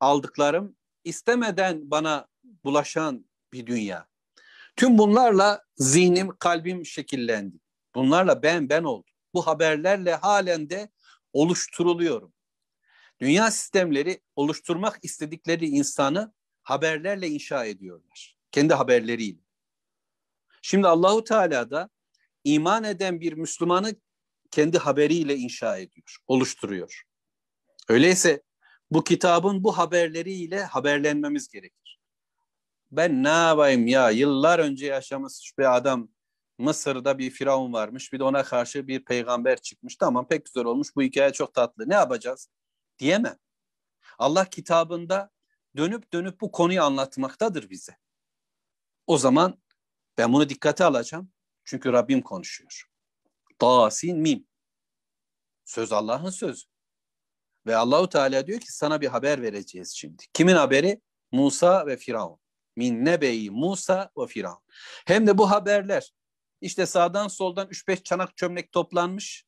aldıklarım, 0.00 0.76
istemeden 1.04 1.90
bana 1.90 2.26
bulaşan 2.64 3.26
bir 3.52 3.66
dünya. 3.66 4.06
Tüm 4.76 4.98
bunlarla 4.98 5.64
zihnim, 5.76 6.36
kalbim 6.38 6.86
şekillendi. 6.86 7.56
Bunlarla 7.94 8.42
ben 8.42 8.68
ben 8.68 8.84
oldum 8.84 9.14
bu 9.34 9.46
haberlerle 9.46 10.14
halen 10.14 10.70
de 10.70 10.90
oluşturuluyorum. 11.32 12.32
Dünya 13.20 13.50
sistemleri 13.50 14.20
oluşturmak 14.36 14.98
istedikleri 15.02 15.66
insanı 15.66 16.32
haberlerle 16.62 17.28
inşa 17.28 17.64
ediyorlar. 17.64 18.36
Kendi 18.52 18.74
haberleriyle. 18.74 19.40
Şimdi 20.62 20.88
Allahu 20.88 21.24
Teala 21.24 21.70
da 21.70 21.90
iman 22.44 22.84
eden 22.84 23.20
bir 23.20 23.32
Müslümanı 23.32 23.96
kendi 24.50 24.78
haberiyle 24.78 25.36
inşa 25.36 25.78
ediyor, 25.78 26.16
oluşturuyor. 26.26 27.02
Öyleyse 27.88 28.42
bu 28.90 29.04
kitabın 29.04 29.64
bu 29.64 29.78
haberleriyle 29.78 30.64
haberlenmemiz 30.64 31.48
gerekir. 31.48 31.83
Ben 32.92 33.24
ne 33.24 33.28
yapayım 33.28 33.86
ya 33.86 34.10
yıllar 34.10 34.58
önce 34.58 34.86
yaşamış 34.86 35.52
bir 35.58 35.76
adam 35.76 36.08
Mısır'da 36.58 37.18
bir 37.18 37.30
firavun 37.30 37.72
varmış 37.72 38.12
bir 38.12 38.18
de 38.18 38.24
ona 38.24 38.42
karşı 38.42 38.86
bir 38.86 39.04
peygamber 39.04 39.62
çıkmış 39.62 39.96
tamam 39.96 40.28
pek 40.28 40.44
güzel 40.44 40.64
olmuş 40.64 40.96
bu 40.96 41.02
hikaye 41.02 41.32
çok 41.32 41.54
tatlı 41.54 41.88
ne 41.88 41.94
yapacağız 41.94 42.48
diyemem. 42.98 43.36
Allah 44.18 44.44
kitabında 44.44 45.30
dönüp 45.76 46.12
dönüp 46.12 46.40
bu 46.40 46.52
konuyu 46.52 46.82
anlatmaktadır 46.82 47.70
bize. 47.70 47.96
O 49.06 49.18
zaman 49.18 49.62
ben 50.18 50.32
bunu 50.32 50.48
dikkate 50.48 50.84
alacağım. 50.84 51.32
Çünkü 51.64 51.92
Rabbim 51.92 52.22
konuşuyor. 52.22 52.84
Tasin 53.58 54.18
mim. 54.18 54.46
Söz 55.64 55.92
Allah'ın 55.92 56.30
sözü. 56.30 56.64
Ve 57.66 57.76
Allahu 57.76 58.08
Teala 58.08 58.46
diyor 58.46 58.60
ki 58.60 58.72
sana 58.72 59.00
bir 59.00 59.06
haber 59.06 59.42
vereceğiz 59.42 59.90
şimdi. 59.90 60.24
Kimin 60.32 60.54
haberi? 60.54 61.00
Musa 61.32 61.86
ve 61.86 61.96
Firavun. 61.96 62.43
Min 62.76 63.04
nebeyi 63.04 63.50
Musa 63.50 64.10
ve 64.18 64.26
Firavun. 64.26 64.62
Hem 65.06 65.26
de 65.26 65.38
bu 65.38 65.50
haberler 65.50 66.12
işte 66.60 66.86
sağdan 66.86 67.28
soldan 67.28 67.68
3-5 67.68 68.02
çanak 68.02 68.36
çömlek 68.36 68.72
toplanmış. 68.72 69.44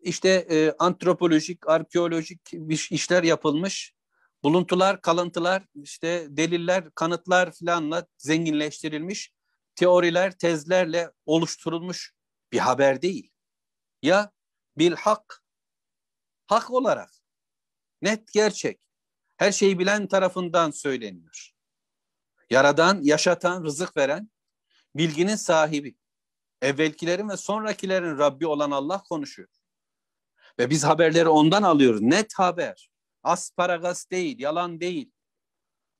İşte 0.00 0.28
e, 0.28 0.74
antropolojik, 0.78 1.68
arkeolojik 1.68 2.40
işler 2.90 3.22
yapılmış. 3.22 3.94
Buluntular, 4.42 5.00
kalıntılar, 5.00 5.64
işte 5.74 6.26
deliller, 6.30 6.90
kanıtlar 6.94 7.52
filanla 7.52 8.06
zenginleştirilmiş. 8.18 9.32
Teoriler, 9.74 10.38
tezlerle 10.38 11.10
oluşturulmuş 11.26 12.12
bir 12.52 12.58
haber 12.58 13.02
değil. 13.02 13.30
Ya 14.02 14.32
bil 14.78 14.92
hak, 14.92 15.44
hak 16.46 16.70
olarak, 16.70 17.10
net 18.02 18.32
gerçek, 18.32 18.80
her 19.36 19.52
şeyi 19.52 19.78
bilen 19.78 20.08
tarafından 20.08 20.70
söyleniyor. 20.70 21.51
Yaradan, 22.52 23.00
yaşatan, 23.02 23.64
rızık 23.64 23.96
veren, 23.96 24.30
bilginin 24.94 25.36
sahibi, 25.36 25.96
evvelkilerin 26.62 27.28
ve 27.28 27.36
sonrakilerin 27.36 28.18
Rabbi 28.18 28.46
olan 28.46 28.70
Allah 28.70 29.02
konuşuyor. 29.02 29.48
Ve 30.58 30.70
biz 30.70 30.84
haberleri 30.84 31.28
ondan 31.28 31.62
alıyoruz. 31.62 32.00
Net 32.00 32.34
haber. 32.34 32.90
Asparagas 33.22 34.10
değil, 34.10 34.38
yalan 34.38 34.80
değil. 34.80 35.12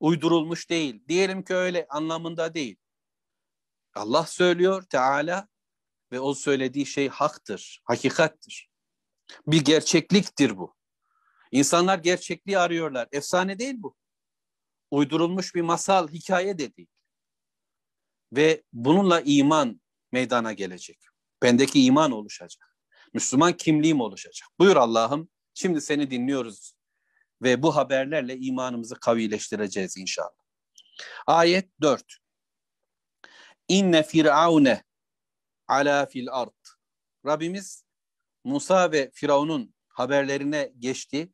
Uydurulmuş 0.00 0.70
değil. 0.70 1.04
Diyelim 1.08 1.44
ki 1.44 1.54
öyle 1.54 1.86
anlamında 1.88 2.54
değil. 2.54 2.76
Allah 3.94 4.26
söylüyor 4.26 4.82
Teala 4.82 5.48
ve 6.12 6.20
o 6.20 6.34
söylediği 6.34 6.86
şey 6.86 7.08
haktır, 7.08 7.80
hakikattir. 7.84 8.70
Bir 9.46 9.64
gerçekliktir 9.64 10.58
bu. 10.58 10.76
İnsanlar 11.52 11.98
gerçekliği 11.98 12.58
arıyorlar. 12.58 13.08
Efsane 13.12 13.58
değil 13.58 13.74
bu. 13.78 13.96
Uydurulmuş 14.92 15.54
bir 15.54 15.60
masal, 15.60 16.08
hikaye 16.08 16.58
de. 16.58 16.72
Ve 18.32 18.62
bununla 18.72 19.20
iman 19.20 19.80
meydana 20.12 20.52
gelecek. 20.52 20.98
Bendeki 21.42 21.84
iman 21.84 22.12
oluşacak. 22.12 22.76
Müslüman 23.14 23.52
kimliğim 23.52 24.00
oluşacak. 24.00 24.48
Buyur 24.58 24.76
Allah'ım. 24.76 25.28
Şimdi 25.54 25.80
seni 25.80 26.10
dinliyoruz 26.10 26.74
ve 27.42 27.62
bu 27.62 27.76
haberlerle 27.76 28.38
imanımızı 28.38 28.94
kavileştireceğiz 28.94 29.96
inşallah. 29.96 30.42
Ayet 31.26 31.80
4. 31.80 32.18
İnne 33.68 34.02
firavune 34.02 34.84
ala 35.68 36.06
fil 36.06 36.26
ard. 36.30 36.64
Rabbimiz 37.26 37.84
Musa 38.44 38.92
ve 38.92 39.10
Firavun'un 39.14 39.74
haberlerine 39.88 40.72
geçti 40.78 41.32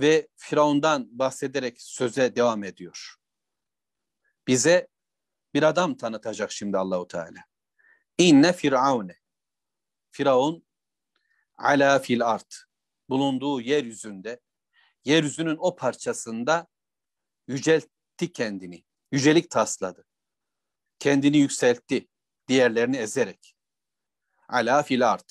ve 0.00 0.28
Firavun'dan 0.36 1.18
bahsederek 1.18 1.82
söze 1.82 2.36
devam 2.36 2.64
ediyor. 2.64 3.16
Bize 4.46 4.88
bir 5.54 5.62
adam 5.62 5.96
tanıtacak 5.96 6.52
şimdi 6.52 6.78
Allahu 6.78 7.08
Teala. 7.08 7.44
İnne 8.18 8.52
firavune. 8.52 9.18
Firavun 10.10 10.66
ala 11.56 11.98
fil 11.98 12.26
ard. 12.26 12.52
Bulunduğu 13.08 13.60
yeryüzünde, 13.60 14.40
yeryüzünün 15.04 15.56
o 15.58 15.76
parçasında 15.76 16.66
yüceltti 17.48 18.32
kendini. 18.32 18.84
Yücelik 19.12 19.50
tasladı. 19.50 20.06
Kendini 20.98 21.38
yükseltti. 21.38 22.08
Diğerlerini 22.48 22.96
ezerek. 22.96 23.56
Ala 24.48 24.82
fil 24.82 25.10
ard. 25.10 25.30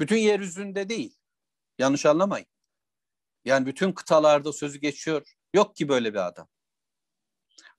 Bütün 0.00 0.16
yeryüzünde 0.16 0.88
değil. 0.88 1.18
Yanlış 1.78 2.06
anlamayın. 2.06 2.46
Yani 3.44 3.66
bütün 3.66 3.92
kıtalarda 3.92 4.52
sözü 4.52 4.78
geçiyor. 4.78 5.34
Yok 5.54 5.76
ki 5.76 5.88
böyle 5.88 6.14
bir 6.14 6.26
adam. 6.26 6.48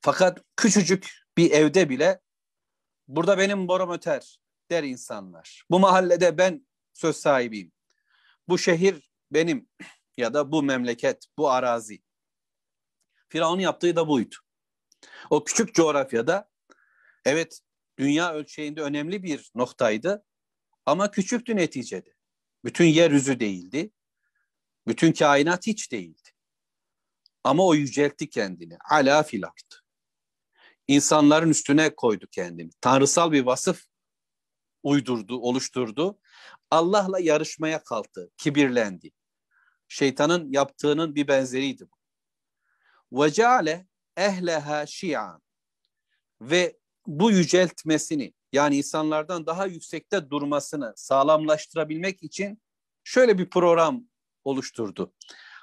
Fakat 0.02 0.40
küçücük 0.56 1.12
bir 1.38 1.52
evde 1.52 1.90
bile 1.90 2.22
burada 3.08 3.38
benim 3.38 3.68
borom 3.68 3.92
öter 3.92 4.40
der 4.72 4.84
insanlar. 4.84 5.64
Bu 5.72 5.80
mahallede 5.80 6.38
ben 6.38 6.68
söz 6.94 7.18
sahibiyim. 7.18 7.72
Bu 8.48 8.58
şehir 8.58 9.12
benim 9.32 9.70
ya 10.18 10.34
da 10.34 10.52
bu 10.52 10.64
memleket, 10.64 11.26
bu 11.38 11.50
arazi. 11.50 12.04
Firavun 13.30 13.60
yaptığı 13.60 13.96
da 13.96 14.08
buydu. 14.08 14.36
O 15.30 15.44
küçük 15.44 15.76
coğrafyada 15.76 16.50
evet 17.26 17.60
dünya 18.00 18.34
ölçeğinde 18.34 18.82
önemli 18.82 19.24
bir 19.24 19.52
noktaydı 19.56 20.26
ama 20.86 21.12
küçüktü 21.12 21.56
neticede. 21.56 22.16
Bütün 22.66 22.86
yeryüzü 22.86 23.40
değildi. 23.40 23.92
Bütün 24.90 25.12
kainat 25.12 25.68
hiç 25.68 25.92
değildi. 25.92 26.30
Ama 27.44 27.66
o 27.66 27.76
yüceltti 27.76 28.30
kendini. 28.30 28.78
Ala 28.90 29.24
fil. 29.24 29.44
İnsanların 30.88 31.50
üstüne 31.50 31.96
koydu 31.96 32.28
kendini. 32.32 32.70
Tanrısal 32.82 33.32
bir 33.32 33.46
vasıf 33.46 33.86
uydurdu, 34.84 35.40
oluşturdu. 35.40 36.20
Allah'la 36.72 37.20
yarışmaya 37.20 37.84
kalktı, 37.84 38.32
kibirlendi. 38.38 39.12
Şeytanın 39.88 40.52
yaptığının 40.52 41.16
bir 41.16 41.28
benzeriydi 41.28 41.88
bu. 41.92 43.24
Ve 43.24 43.32
ceale 43.32 43.88
ehleha 44.18 44.86
şi'an. 44.86 45.42
Ve 46.42 46.78
bu 47.08 47.32
yüceltmesini 47.32 48.34
yani 48.54 48.78
insanlardan 48.78 49.46
daha 49.46 49.66
yüksekte 49.66 50.30
durmasını 50.30 50.94
sağlamlaştırabilmek 50.96 52.24
için 52.24 52.62
şöyle 53.04 53.38
bir 53.38 53.50
program 53.50 54.09
oluşturdu. 54.50 55.14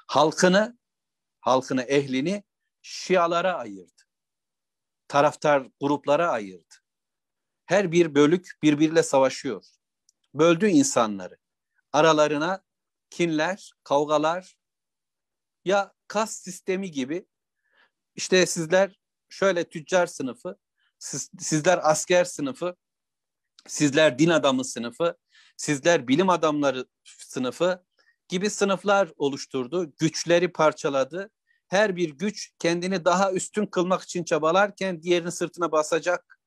Halkını, 0.07 0.77
halkını, 1.39 1.81
ehlini 1.81 2.43
şialara 2.81 3.53
ayırdı. 3.53 4.03
Taraftar 5.07 5.67
gruplara 5.81 6.29
ayırdı. 6.29 6.75
Her 7.65 7.91
bir 7.91 8.15
bölük 8.15 8.51
birbiriyle 8.63 9.03
savaşıyor. 9.03 9.65
Böldü 10.33 10.67
insanları. 10.67 11.37
Aralarına 11.93 12.63
kinler, 13.09 13.71
kavgalar 13.83 14.57
ya 15.65 15.93
kas 16.07 16.31
sistemi 16.31 16.91
gibi 16.91 17.27
işte 18.15 18.45
sizler 18.45 18.99
şöyle 19.29 19.69
tüccar 19.69 20.07
sınıfı, 20.07 20.57
siz, 20.99 21.29
sizler 21.39 21.79
asker 21.83 22.25
sınıfı, 22.25 22.75
sizler 23.67 24.19
din 24.19 24.29
adamı 24.29 24.65
sınıfı, 24.65 25.17
sizler 25.57 26.07
bilim 26.07 26.29
adamları 26.29 26.85
sınıfı, 27.03 27.85
gibi 28.27 28.49
sınıflar 28.49 29.11
oluşturdu, 29.17 29.93
güçleri 29.97 30.51
parçaladı. 30.51 31.29
Her 31.67 31.95
bir 31.95 32.09
güç 32.09 32.51
kendini 32.59 33.05
daha 33.05 33.33
üstün 33.33 33.65
kılmak 33.65 34.01
için 34.01 34.23
çabalarken 34.23 35.03
diğerinin 35.03 35.29
sırtına 35.29 35.71
basacak, 35.71 36.39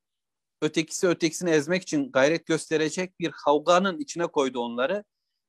ötekisi 0.63 1.09
ötekisini 1.09 1.51
ezmek 1.51 1.83
için 1.83 2.13
gayret 2.13 2.47
gösterecek 2.47 3.21
bir 3.21 3.31
kavganın 3.31 3.99
içine 3.99 4.27
koydu 4.27 4.61
onları. 4.61 5.05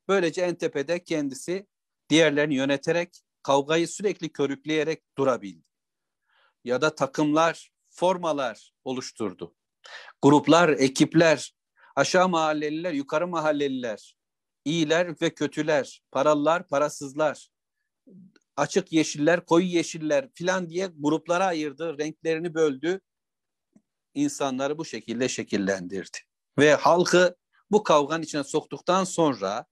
Böylece 0.08 0.42
en 0.42 0.56
tepede 0.56 1.04
kendisi 1.04 1.68
diğerlerini 2.10 2.56
yöneterek, 2.56 3.22
kavgayı 3.44 3.88
sürekli 3.88 4.30
körükleyerek 4.30 5.04
durabildi. 5.18 5.66
Ya 6.64 6.82
da 6.82 6.96
takımlar, 6.96 7.72
formalar 7.90 8.74
oluşturdu. 8.84 9.56
Gruplar, 10.22 10.70
ekipler, 10.70 11.54
aşağı 11.96 12.30
mahalleliler, 12.30 12.94
yukarı 12.94 13.28
mahalleliler, 13.28 14.16
iyiler 14.66 15.22
ve 15.22 15.34
kötüler, 15.34 16.02
paralılar, 16.12 16.68
parasızlar, 16.68 17.50
açık 18.58 18.92
yeşiller, 18.92 19.46
koyu 19.46 19.66
yeşiller 19.66 20.30
filan 20.34 20.70
diye 20.70 20.90
gruplara 20.98 21.46
ayırdı, 21.46 21.98
renklerini 21.98 22.54
böldü. 22.54 23.02
İnsanları 24.14 24.78
bu 24.78 24.86
şekilde 24.86 25.30
şekillendirdi. 25.30 26.18
Ve 26.58 26.76
halkı 26.76 27.36
bu 27.72 27.84
kavganın 27.84 28.24
içine 28.24 28.44
soktuktan 28.44 29.04
sonra 29.04 29.66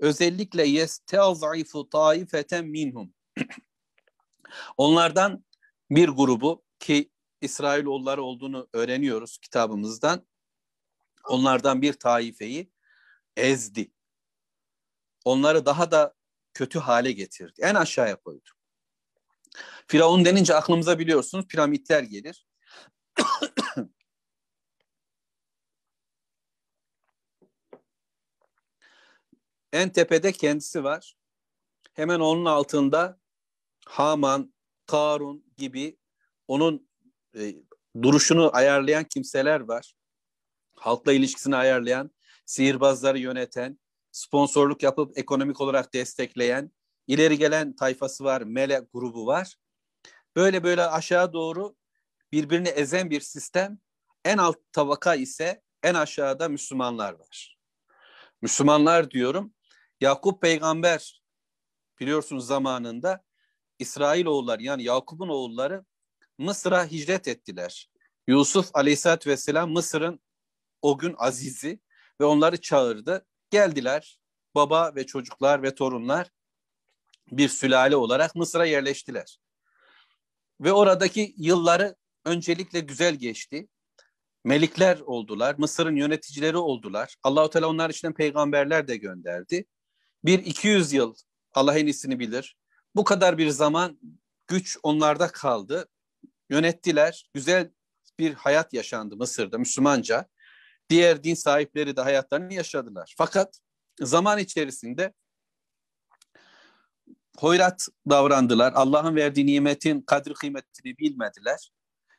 özellikle 0.00 0.66
yestezaifu 0.66 1.88
taifeten 1.88 2.66
minhum. 2.66 3.14
Onlardan 4.76 5.44
bir 5.90 6.08
grubu 6.08 6.64
ki 6.78 7.10
İsrailoğulları 7.40 8.22
olduğunu 8.22 8.68
öğreniyoruz 8.72 9.38
kitabımızdan. 9.38 10.26
Onlardan 11.28 11.82
bir 11.82 11.92
taifeyi 11.92 12.70
ezdi 13.36 13.92
onları 15.26 15.66
daha 15.66 15.90
da 15.90 16.14
kötü 16.54 16.78
hale 16.78 17.12
getirdi. 17.12 17.60
En 17.62 17.74
aşağıya 17.74 18.16
koydu. 18.16 18.48
Firavun 19.86 20.24
denince 20.24 20.54
aklımıza 20.54 20.98
biliyorsunuz 20.98 21.46
piramitler 21.46 22.02
gelir. 22.02 22.46
en 29.72 29.92
tepede 29.92 30.32
kendisi 30.32 30.84
var. 30.84 31.16
Hemen 31.92 32.20
onun 32.20 32.44
altında 32.44 33.20
Haman, 33.86 34.54
Karun 34.86 35.44
gibi 35.56 35.98
onun 36.48 36.88
e, 37.38 37.54
duruşunu 38.02 38.50
ayarlayan 38.56 39.04
kimseler 39.04 39.60
var. 39.60 39.94
Halkla 40.76 41.12
ilişkisini 41.12 41.56
ayarlayan, 41.56 42.10
sihirbazları 42.44 43.18
yöneten, 43.18 43.78
sponsorluk 44.16 44.82
yapıp 44.82 45.18
ekonomik 45.18 45.60
olarak 45.60 45.94
destekleyen, 45.94 46.70
ileri 47.06 47.38
gelen 47.38 47.76
tayfası 47.76 48.24
var, 48.24 48.42
mele 48.42 48.82
grubu 48.92 49.26
var. 49.26 49.54
Böyle 50.36 50.64
böyle 50.64 50.82
aşağı 50.82 51.32
doğru 51.32 51.76
birbirini 52.32 52.68
ezen 52.68 53.10
bir 53.10 53.20
sistem. 53.20 53.78
En 54.24 54.38
alt 54.38 54.56
tabaka 54.72 55.14
ise 55.14 55.62
en 55.82 55.94
aşağıda 55.94 56.48
Müslümanlar 56.48 57.12
var. 57.12 57.58
Müslümanlar 58.42 59.10
diyorum. 59.10 59.54
Yakup 60.00 60.42
peygamber 60.42 61.22
biliyorsunuz 62.00 62.46
zamanında 62.46 63.24
İsrail 63.78 64.26
oğulları 64.26 64.62
yani 64.62 64.82
Yakup'un 64.82 65.28
oğulları 65.28 65.84
Mısır'a 66.38 66.86
hicret 66.86 67.28
ettiler. 67.28 67.90
Yusuf 68.26 68.70
aleyhissalatü 68.74 69.30
vesselam 69.30 69.70
Mısır'ın 69.70 70.20
o 70.82 70.98
gün 70.98 71.14
azizi 71.18 71.80
ve 72.20 72.24
onları 72.24 72.60
çağırdı. 72.60 73.26
Geldiler 73.50 74.18
baba 74.54 74.94
ve 74.94 75.06
çocuklar 75.06 75.62
ve 75.62 75.74
torunlar 75.74 76.30
bir 77.30 77.48
sülale 77.48 77.96
olarak 77.96 78.34
Mısır'a 78.34 78.64
yerleştiler. 78.64 79.38
Ve 80.60 80.72
oradaki 80.72 81.34
yılları 81.36 81.96
öncelikle 82.24 82.80
güzel 82.80 83.14
geçti. 83.14 83.68
Melikler 84.44 85.00
oldular, 85.00 85.54
Mısır'ın 85.58 85.96
yöneticileri 85.96 86.56
oldular. 86.56 87.16
Allahu 87.22 87.50
Teala 87.50 87.68
onlar 87.68 87.90
için 87.90 88.12
peygamberler 88.12 88.88
de 88.88 88.96
gönderdi. 88.96 89.64
Bir 90.24 90.38
200 90.38 90.92
yıl 90.92 91.14
Allah 91.54 91.78
en 91.78 91.86
iyisini 91.86 92.18
bilir. 92.18 92.56
Bu 92.94 93.04
kadar 93.04 93.38
bir 93.38 93.48
zaman 93.48 94.00
güç 94.46 94.78
onlarda 94.82 95.28
kaldı. 95.28 95.88
Yönettiler. 96.50 97.30
Güzel 97.34 97.70
bir 98.18 98.34
hayat 98.34 98.72
yaşandı 98.72 99.16
Mısır'da 99.16 99.58
Müslümanca. 99.58 100.28
Diğer 100.90 101.24
din 101.24 101.34
sahipleri 101.34 101.96
de 101.96 102.00
hayatlarını 102.00 102.54
yaşadılar. 102.54 103.14
Fakat 103.18 103.60
zaman 104.00 104.38
içerisinde 104.38 105.12
hoyrat 107.38 107.88
davrandılar. 108.10 108.72
Allah'ın 108.72 109.16
verdiği 109.16 109.46
nimetin 109.46 110.00
kadri 110.00 110.34
kıymetini 110.34 110.98
bilmediler. 110.98 111.70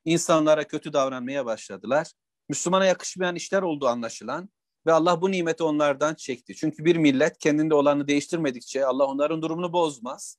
İnsanlara 0.05 0.63
kötü 0.63 0.93
davranmaya 0.93 1.45
başladılar. 1.45 2.11
Müslümana 2.49 2.85
yakışmayan 2.85 3.35
işler 3.35 3.61
olduğu 3.61 3.87
anlaşılan 3.87 4.49
ve 4.85 4.93
Allah 4.93 5.21
bu 5.21 5.31
nimeti 5.31 5.63
onlardan 5.63 6.15
çekti. 6.15 6.55
Çünkü 6.55 6.85
bir 6.85 6.95
millet 6.95 7.37
kendinde 7.37 7.75
olanı 7.75 8.07
değiştirmedikçe 8.07 8.85
Allah 8.85 9.05
onların 9.05 9.41
durumunu 9.41 9.73
bozmaz. 9.73 10.37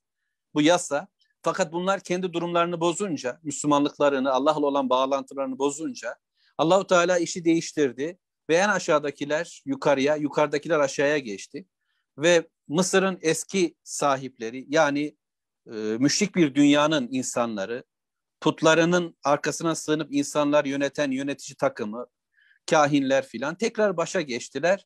Bu 0.53 0.61
yasa. 0.61 1.07
Fakat 1.41 1.73
bunlar 1.73 1.99
kendi 1.99 2.33
durumlarını 2.33 2.81
bozunca, 2.81 3.39
Müslümanlıklarını, 3.43 4.31
Allah'la 4.31 4.65
olan 4.65 4.89
bağlantılarını 4.89 5.59
bozunca 5.59 6.15
Allahu 6.59 6.87
Teala 6.87 7.19
işi 7.19 7.45
değiştirdi 7.45 8.17
ve 8.49 8.55
en 8.55 8.69
aşağıdakiler 8.69 9.61
yukarıya, 9.65 10.15
yukarıdakiler 10.15 10.79
aşağıya 10.79 11.17
geçti. 11.17 11.65
Ve 12.17 12.47
Mısır'ın 12.67 13.19
eski 13.21 13.75
sahipleri 13.83 14.65
yani 14.69 15.17
e, 15.67 15.75
müşrik 15.75 16.35
bir 16.35 16.55
dünyanın 16.55 17.07
insanları, 17.11 17.83
putlarının 18.41 19.17
arkasına 19.23 19.75
sığınıp 19.75 20.13
insanlar 20.13 20.65
yöneten 20.65 21.11
yönetici 21.11 21.55
takımı, 21.55 22.05
kahinler 22.69 23.27
filan 23.27 23.55
tekrar 23.55 23.97
başa 23.97 24.21
geçtiler 24.21 24.85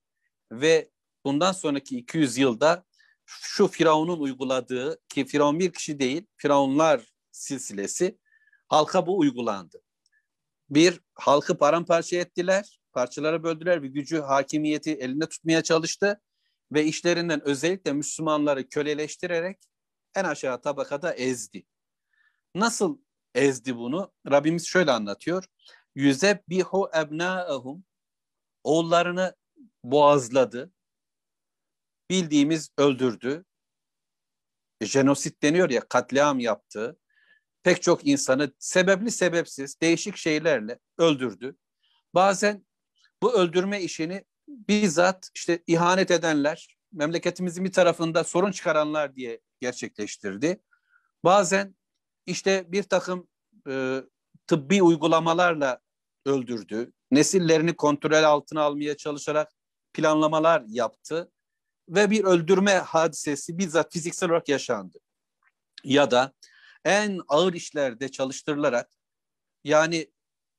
ve 0.52 0.90
bundan 1.26 1.52
sonraki 1.52 1.98
200 1.98 2.38
yılda 2.38 2.86
şu 3.26 3.68
Firavun'un 3.68 4.20
uyguladığı 4.20 5.00
ki 5.10 5.26
Firavun 5.26 5.60
bir 5.60 5.74
kişi 5.74 6.00
değil, 6.00 6.26
Firavunlar 6.38 7.14
silsilesi 7.32 8.18
halka 8.68 9.08
bu 9.08 9.20
uygulandı. 9.20 9.83
Bir, 10.70 11.00
halkı 11.16 11.58
paramparça 11.58 12.18
ettiler, 12.18 12.80
parçalara 12.94 13.44
böldüler 13.44 13.84
ve 13.84 13.88
gücü, 13.88 14.20
hakimiyeti 14.20 14.92
elinde 14.94 15.30
tutmaya 15.30 15.64
çalıştı 15.64 16.22
ve 16.72 16.84
işlerinden 16.86 17.48
özellikle 17.48 17.94
Müslümanları 17.94 18.70
köleleştirerek 18.70 19.58
en 20.16 20.24
aşağı 20.24 20.62
tabakada 20.62 21.14
ezdi. 21.14 21.66
Nasıl 22.56 22.98
ezdi 23.36 23.76
bunu? 23.76 24.12
Rabbimiz 24.32 24.68
şöyle 24.68 24.92
anlatıyor. 24.92 25.46
Yüzebbihu 25.96 26.90
ebnaehum 26.98 27.86
oğullarını 28.64 29.36
boğazladı. 29.84 30.74
Bildiğimiz 32.10 32.70
öldürdü. 32.78 33.46
Jenosit 34.82 35.44
deniyor 35.44 35.70
ya 35.70 35.82
katliam 35.90 36.40
yaptı. 36.40 36.98
Pek 37.64 37.82
çok 37.82 38.08
insanı 38.08 38.52
sebepli 38.60 39.12
sebepsiz 39.12 39.82
değişik 39.82 40.18
şeylerle 40.18 40.80
öldürdü. 40.98 41.56
Bazen 42.14 42.66
bu 43.22 43.34
öldürme 43.34 43.82
işini 43.82 44.26
bizzat 44.48 45.30
işte 45.36 45.64
ihanet 45.68 46.12
edenler, 46.12 46.78
memleketimizin 46.92 47.66
bir 47.66 47.72
tarafında 47.72 48.24
sorun 48.24 48.52
çıkaranlar 48.52 49.16
diye 49.16 49.40
gerçekleştirdi. 49.60 50.62
Bazen 51.24 51.76
işte 52.26 52.66
bir 52.68 52.84
takım 52.84 53.28
e, 53.70 54.04
tıbbi 54.48 54.84
uygulamalarla 54.84 55.80
öldürdü. 56.26 56.92
Nesillerini 57.12 57.76
kontrol 57.76 58.24
altına 58.24 58.62
almaya 58.62 58.98
çalışarak 58.98 59.52
planlamalar 59.94 60.64
yaptı 60.68 61.32
ve 61.90 62.10
bir 62.10 62.24
öldürme 62.24 62.74
hadisesi 62.74 63.58
bizzat 63.58 63.94
fiziksel 63.94 64.30
olarak 64.30 64.50
yaşandı. 64.50 64.98
Ya 65.84 66.12
da 66.12 66.34
en 66.86 67.20
ağır 67.28 67.54
işlerde 67.54 68.12
çalıştırılarak 68.12 68.92
yani 69.64 70.12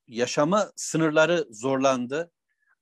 yaşama 0.06 0.72
sınırları 0.76 1.46
zorlandı. 1.50 2.32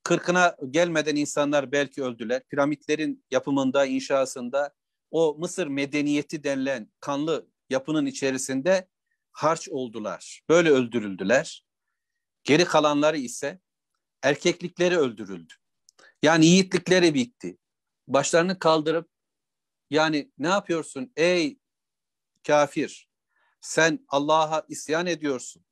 Kırkına 0.03 0.57
gelmeden 0.71 1.17
insanlar 1.17 1.73
belki 1.73 2.03
öldüler. 2.03 2.43
Piramitlerin 2.49 3.25
yapımında, 3.31 3.87
inşasında 3.87 4.75
o 5.11 5.37
Mısır 5.39 5.67
medeniyeti 5.67 6.45
denilen 6.45 6.93
kanlı 7.01 7.49
yapının 7.71 8.07
içerisinde 8.07 8.89
harç 9.33 9.69
oldular. 9.69 10.43
Böyle 10.49 10.71
öldürüldüler. 10.71 11.65
Geri 12.45 12.65
kalanları 12.65 13.19
ise 13.19 13.61
erkeklikleri 14.23 14.99
öldürüldü. 14.99 15.53
Yani 16.23 16.47
yiğitlikleri 16.47 17.15
bitti. 17.15 17.59
Başlarını 18.09 18.59
kaldırıp 18.59 19.09
yani 19.91 20.33
ne 20.39 20.49
yapıyorsun 20.49 21.13
ey 21.17 21.59
kafir? 22.47 23.12
Sen 23.63 24.05
Allah'a 24.09 24.65
isyan 24.69 25.07
ediyorsun. 25.07 25.65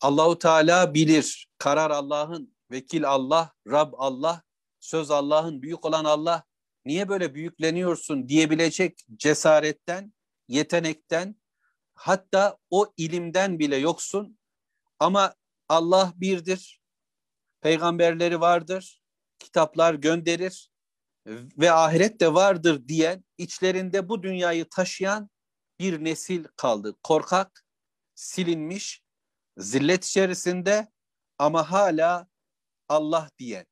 Allahu 0.00 0.38
Teala 0.38 0.94
bilir. 0.94 1.48
Karar 1.58 1.90
Allah'ın, 1.90 2.56
vekil 2.70 3.08
Allah, 3.08 3.52
Rab 3.68 3.92
Allah, 3.96 4.42
söz 4.80 5.10
Allah'ın, 5.10 5.62
büyük 5.62 5.84
olan 5.84 6.04
Allah. 6.04 6.44
Niye 6.84 7.08
böyle 7.08 7.34
büyükleniyorsun 7.34 8.28
diyebilecek 8.28 9.04
cesaretten, 9.16 10.14
yetenekten, 10.48 11.36
hatta 11.94 12.58
o 12.70 12.92
ilimden 12.96 13.58
bile 13.58 13.76
yoksun. 13.76 14.38
Ama 14.98 15.34
Allah 15.68 16.12
birdir. 16.16 16.80
Peygamberleri 17.60 18.40
vardır. 18.40 19.02
Kitaplar 19.38 19.94
gönderir 19.94 20.70
ve 21.58 21.72
ahiret 21.72 22.20
de 22.20 22.34
vardır 22.34 22.88
diyen, 22.88 23.24
içlerinde 23.38 24.08
bu 24.08 24.22
dünyayı 24.22 24.68
taşıyan 24.68 25.30
bir 25.84 26.04
nesil 26.04 26.44
kaldı. 26.56 26.96
Korkak, 27.02 27.64
silinmiş, 28.14 29.02
zillet 29.56 30.04
içerisinde 30.04 30.88
ama 31.38 31.70
hala 31.70 32.28
Allah 32.88 33.30
diyen. 33.38 33.66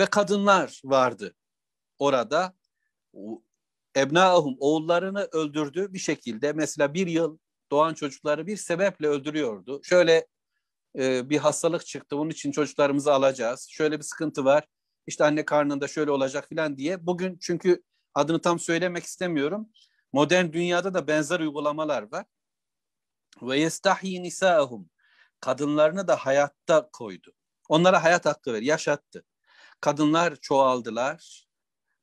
Ve 0.00 0.06
kadınlar 0.06 0.80
vardı 0.84 1.34
orada. 1.98 2.54
Ebnaahum 3.96 4.56
oğullarını 4.60 5.28
öldürdü 5.32 5.92
bir 5.92 5.98
şekilde. 5.98 6.52
Mesela 6.52 6.94
bir 6.94 7.06
yıl 7.06 7.38
doğan 7.70 7.94
çocukları 7.94 8.46
bir 8.46 8.56
sebeple 8.56 9.08
öldürüyordu. 9.08 9.80
Şöyle 9.84 10.26
e, 10.98 11.30
bir 11.30 11.38
hastalık 11.38 11.86
çıktı. 11.86 12.18
Bunun 12.18 12.30
için 12.30 12.52
çocuklarımızı 12.52 13.12
alacağız. 13.12 13.68
Şöyle 13.70 13.98
bir 13.98 14.04
sıkıntı 14.04 14.44
var. 14.44 14.66
İşte 15.06 15.24
anne 15.24 15.44
karnında 15.44 15.88
şöyle 15.88 16.10
olacak 16.10 16.48
falan 16.48 16.76
diye. 16.76 17.06
Bugün 17.06 17.38
çünkü 17.40 17.82
adını 18.14 18.40
tam 18.40 18.58
söylemek 18.58 19.04
istemiyorum. 19.04 19.68
Modern 20.14 20.52
dünyada 20.52 20.94
da 20.94 21.06
benzer 21.06 21.40
uygulamalar 21.40 22.12
var. 22.12 22.26
Ve 23.42 23.58
yestahyi 23.58 24.22
nisaahum. 24.22 24.90
Kadınlarını 25.40 26.08
da 26.08 26.16
hayatta 26.16 26.90
koydu. 26.92 27.32
Onlara 27.68 28.04
hayat 28.04 28.26
hakkı 28.26 28.52
ver, 28.52 28.62
yaşattı. 28.62 29.24
Kadınlar 29.80 30.36
çoğaldılar 30.36 31.46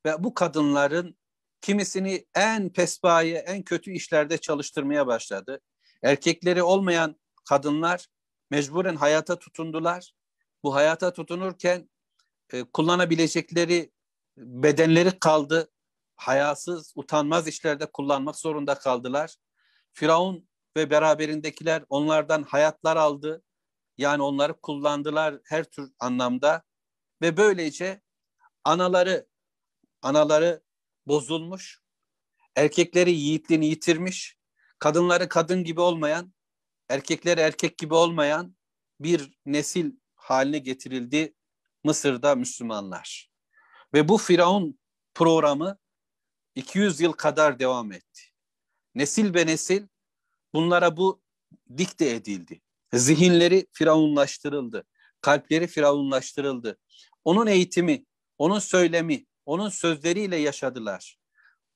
ve 0.06 0.24
bu 0.24 0.34
kadınların 0.34 1.18
kimisini 1.62 2.26
en 2.36 2.70
pespaye, 2.70 3.38
en 3.38 3.64
kötü 3.64 3.92
işlerde 3.92 4.38
çalıştırmaya 4.38 5.08
başladı. 5.08 5.62
Erkekleri 6.04 6.64
olmayan 6.64 7.20
kadınlar 7.50 8.08
mecburen 8.50 8.96
hayata 8.96 9.40
tutundular. 9.40 10.14
Bu 10.64 10.76
hayata 10.76 11.14
tutunurken 11.14 11.90
e, 12.54 12.64
kullanabilecekleri 12.64 13.92
bedenleri 14.38 15.20
kaldı. 15.20 15.72
Hayasız, 16.22 16.94
utanmaz 16.96 17.48
işlerde 17.48 17.86
kullanmak 17.86 18.36
zorunda 18.36 18.76
kaldılar. 18.76 19.36
Firavun 19.94 20.50
ve 20.78 20.90
beraberindekiler 20.90 21.84
onlardan 21.90 22.44
hayatlar 22.44 22.98
aldı. 22.98 23.44
Yani 23.98 24.24
onları 24.24 24.62
kullandılar 24.62 25.40
her 25.46 25.64
tür 25.64 25.92
anlamda 26.00 26.64
ve 27.22 27.38
böylece 27.38 28.02
anaları 28.64 29.28
anaları 30.02 30.64
bozulmuş, 31.08 31.82
erkekleri 32.56 33.12
yiğitliğini 33.12 33.66
yitirmiş, 33.66 34.38
kadınları 34.80 35.30
kadın 35.30 35.64
gibi 35.64 35.82
olmayan, 35.82 36.34
erkekleri 36.90 37.40
erkek 37.40 37.78
gibi 37.78 37.94
olmayan 37.94 38.56
bir 39.00 39.40
nesil 39.46 39.92
haline 40.16 40.60
getirildi 40.60 41.36
Mısır'da 41.84 42.36
Müslümanlar. 42.36 43.32
Ve 43.94 44.08
bu 44.08 44.18
Firavun 44.18 44.80
programı 45.14 45.81
200 46.56 47.02
yıl 47.02 47.12
kadar 47.12 47.60
devam 47.60 47.92
etti. 47.92 48.22
Nesil 48.96 49.34
be 49.34 49.48
nesil 49.48 49.88
bunlara 50.54 50.98
bu 50.98 51.22
dikte 51.78 52.10
edildi. 52.10 52.62
Zihinleri 52.94 53.68
firavunlaştırıldı. 53.72 54.84
Kalpleri 55.22 55.68
firavunlaştırıldı. 55.68 56.78
Onun 57.24 57.48
eğitimi, 57.48 58.06
onun 58.38 58.60
söylemi, 58.60 59.26
onun 59.46 59.70
sözleriyle 59.70 60.36
yaşadılar. 60.36 61.18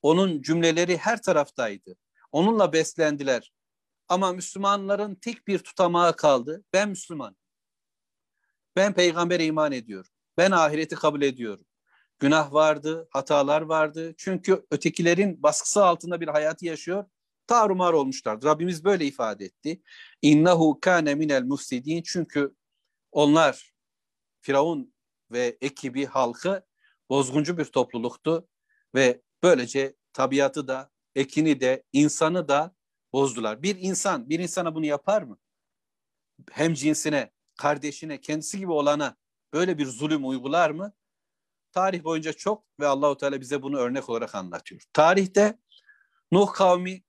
Onun 0.02 0.42
cümleleri 0.42 0.98
her 0.98 1.22
taraftaydı. 1.22 1.96
Onunla 2.32 2.74
beslendiler. 2.74 3.54
Ama 4.08 4.32
Müslümanların 4.32 5.16
tek 5.16 5.48
bir 5.48 5.60
tutamağı 5.60 6.16
kaldı. 6.16 6.64
Ben 6.74 6.90
Müslüman. 6.90 7.36
Ben 8.76 8.94
peygambere 8.94 9.46
iman 9.46 9.72
ediyorum. 9.72 10.12
Ben 10.38 10.52
ahireti 10.52 10.96
kabul 10.96 11.22
ediyorum. 11.22 11.66
Günah 12.19 12.54
vardı, 12.54 13.08
hatalar 13.12 13.62
vardı. 13.62 14.13
Çünkü 14.17 14.65
ötekilerin 14.71 15.43
baskısı 15.43 15.86
altında 15.86 16.21
bir 16.21 16.28
hayatı 16.28 16.65
yaşıyor. 16.65 17.06
Tarumar 17.47 17.93
olmuşlardı. 17.93 18.45
Rabbimiz 18.45 18.84
böyle 18.84 19.06
ifade 19.06 19.45
etti. 19.45 19.82
İnnehu 20.21 20.80
kâne 20.82 21.15
minel 21.15 21.43
mufsidin. 21.43 22.04
Çünkü 22.06 22.56
onlar 23.12 23.73
Firavun 24.41 24.93
ve 25.32 25.58
ekibi 25.62 26.06
halkı 26.06 26.65
bozguncu 27.10 27.58
bir 27.58 27.65
topluluktu 27.65 28.47
ve 28.95 29.21
böylece 29.43 29.95
tabiatı 30.13 30.67
da, 30.67 30.91
ekini 31.15 31.60
de, 31.60 31.84
insanı 31.93 32.47
da 32.47 32.75
bozdular. 33.13 33.63
Bir 33.63 33.75
insan, 33.80 34.30
bir 34.30 34.39
insana 34.39 34.75
bunu 34.75 34.86
yapar 34.86 35.21
mı? 35.21 35.38
Hem 36.51 36.73
cinsine, 36.73 37.32
kardeşine, 37.58 38.21
kendisi 38.21 38.60
gibi 38.60 38.71
olana 38.71 39.17
böyle 39.54 39.78
bir 39.78 39.86
zulüm 39.86 40.28
uygular 40.28 40.69
mı? 40.69 40.93
Tarih 41.76 42.04
boyunca 42.04 42.34
çok 42.34 42.64
ve 42.80 42.88
Allahu 42.88 43.18
Teala 43.18 43.42
bize 43.42 43.62
bunu 43.62 43.78
örnek 43.78 44.10
olarak 44.10 44.36
anlatıyor. 44.36 44.82
Tarihte 44.94 45.60
Nuh 46.32 46.54
kavmi 46.54 47.04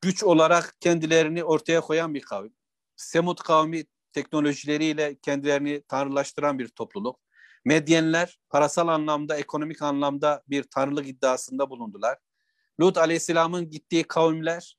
güç 0.00 0.24
olarak 0.24 0.76
kendilerini 0.80 1.44
ortaya 1.44 1.80
koyan 1.80 2.14
bir 2.14 2.20
kavim. 2.20 2.54
Semut 2.96 3.42
kavmi 3.42 3.84
teknolojileriyle 4.12 5.18
kendilerini 5.22 5.82
tanrılaştıran 5.88 6.58
bir 6.58 6.68
topluluk. 6.68 7.20
Medyenler 7.64 8.40
parasal 8.50 8.88
anlamda, 8.88 9.36
ekonomik 9.36 9.82
anlamda 9.82 10.42
bir 10.48 10.62
tanrılık 10.62 11.08
iddiasında 11.08 11.70
bulundular. 11.70 12.18
Lut 12.80 12.98
aleyhisselamın 12.98 13.70
gittiği 13.70 14.04
kavimler 14.04 14.78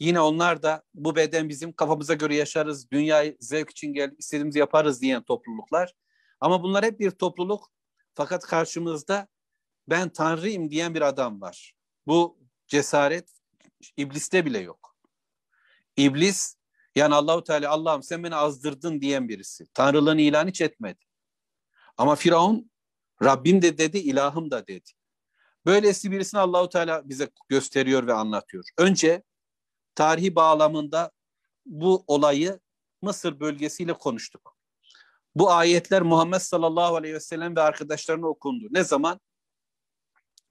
yine 0.00 0.20
onlar 0.20 0.62
da 0.62 0.82
bu 0.94 1.16
beden 1.16 1.48
bizim 1.48 1.72
kafamıza 1.72 2.14
göre 2.14 2.34
yaşarız, 2.34 2.90
dünyayı 2.90 3.36
zevk 3.40 3.70
için 3.70 3.94
gel, 3.94 4.14
istediğimizi 4.18 4.58
yaparız 4.58 5.02
diyen 5.02 5.22
topluluklar. 5.22 5.94
Ama 6.40 6.62
bunlar 6.62 6.84
hep 6.84 7.00
bir 7.00 7.10
topluluk 7.10 7.72
fakat 8.14 8.46
karşımızda 8.46 9.28
ben 9.88 10.08
tanrıyım 10.08 10.70
diyen 10.70 10.94
bir 10.94 11.02
adam 11.02 11.40
var. 11.40 11.74
Bu 12.06 12.38
cesaret 12.66 13.28
ibliste 13.96 14.44
bile 14.44 14.58
yok. 14.58 14.96
İblis 15.96 16.56
yani 16.94 17.14
Allahu 17.14 17.44
Teala 17.44 17.70
Allah'ım 17.70 18.02
sen 18.02 18.24
beni 18.24 18.34
azdırdın 18.34 19.00
diyen 19.00 19.28
birisi. 19.28 19.66
Tanrılığını 19.74 20.20
ilan 20.20 20.48
hiç 20.48 20.60
etmedi. 20.60 21.04
Ama 21.96 22.16
Firavun 22.16 22.70
Rabbim 23.22 23.62
de 23.62 23.78
dedi, 23.78 23.98
ilahım 23.98 24.50
da 24.50 24.66
dedi. 24.66 24.90
Böylesi 25.66 26.10
birisini 26.10 26.40
Allahu 26.40 26.68
Teala 26.68 27.08
bize 27.08 27.30
gösteriyor 27.48 28.06
ve 28.06 28.12
anlatıyor. 28.12 28.64
Önce 28.78 29.22
tarihi 29.94 30.34
bağlamında 30.34 31.10
bu 31.66 32.04
olayı 32.06 32.60
Mısır 33.02 33.40
bölgesiyle 33.40 33.92
konuştuk. 33.92 34.56
Bu 35.34 35.50
ayetler 35.50 36.02
Muhammed 36.02 36.38
sallallahu 36.38 36.96
aleyhi 36.96 37.14
ve 37.14 37.20
sellem 37.20 37.56
ve 37.56 37.60
arkadaşlarına 37.60 38.26
okundu. 38.26 38.66
Ne 38.70 38.84
zaman? 38.84 39.20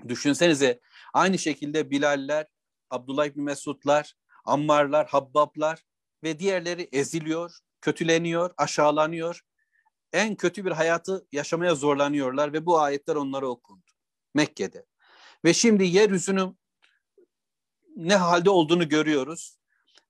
Düşünsenize 0.08 0.80
aynı 1.14 1.38
şekilde 1.38 1.92
Bilaller, 1.92 2.48
Abdullah 2.90 3.26
İbni 3.26 3.42
Mesudlar, 3.42 4.14
Ammarlar, 4.46 5.08
Habbablar 5.08 5.84
ve 6.24 6.40
diğerleri 6.40 6.90
eziliyor, 6.92 7.60
kötüleniyor, 7.82 8.54
aşağılanıyor. 8.58 9.42
En 10.14 10.36
kötü 10.36 10.66
bir 10.66 10.72
hayatı 10.72 11.28
yaşamaya 11.32 11.76
zorlanıyorlar 11.76 12.54
ve 12.54 12.66
bu 12.66 12.80
ayetler 12.80 13.16
onlara 13.16 13.48
okundu 13.48 13.92
Mekke'de. 14.34 14.86
Ve 15.46 15.54
şimdi 15.54 15.84
yeryüzünün 15.84 16.60
ne 17.96 18.16
halde 18.16 18.50
olduğunu 18.50 18.90
görüyoruz. 18.90 19.58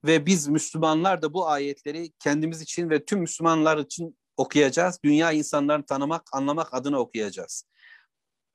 Ve 0.04 0.26
biz 0.26 0.48
Müslümanlar 0.48 1.22
da 1.22 1.34
bu 1.34 1.48
ayetleri 1.48 2.12
kendimiz 2.20 2.62
için 2.62 2.90
ve 2.90 3.06
tüm 3.06 3.20
Müslümanlar 3.20 3.78
için 3.78 4.18
okuyacağız. 4.42 5.00
Dünya 5.04 5.32
insanlarını 5.32 5.86
tanımak, 5.86 6.30
anlamak 6.34 6.74
adına 6.74 7.00
okuyacağız. 7.00 7.66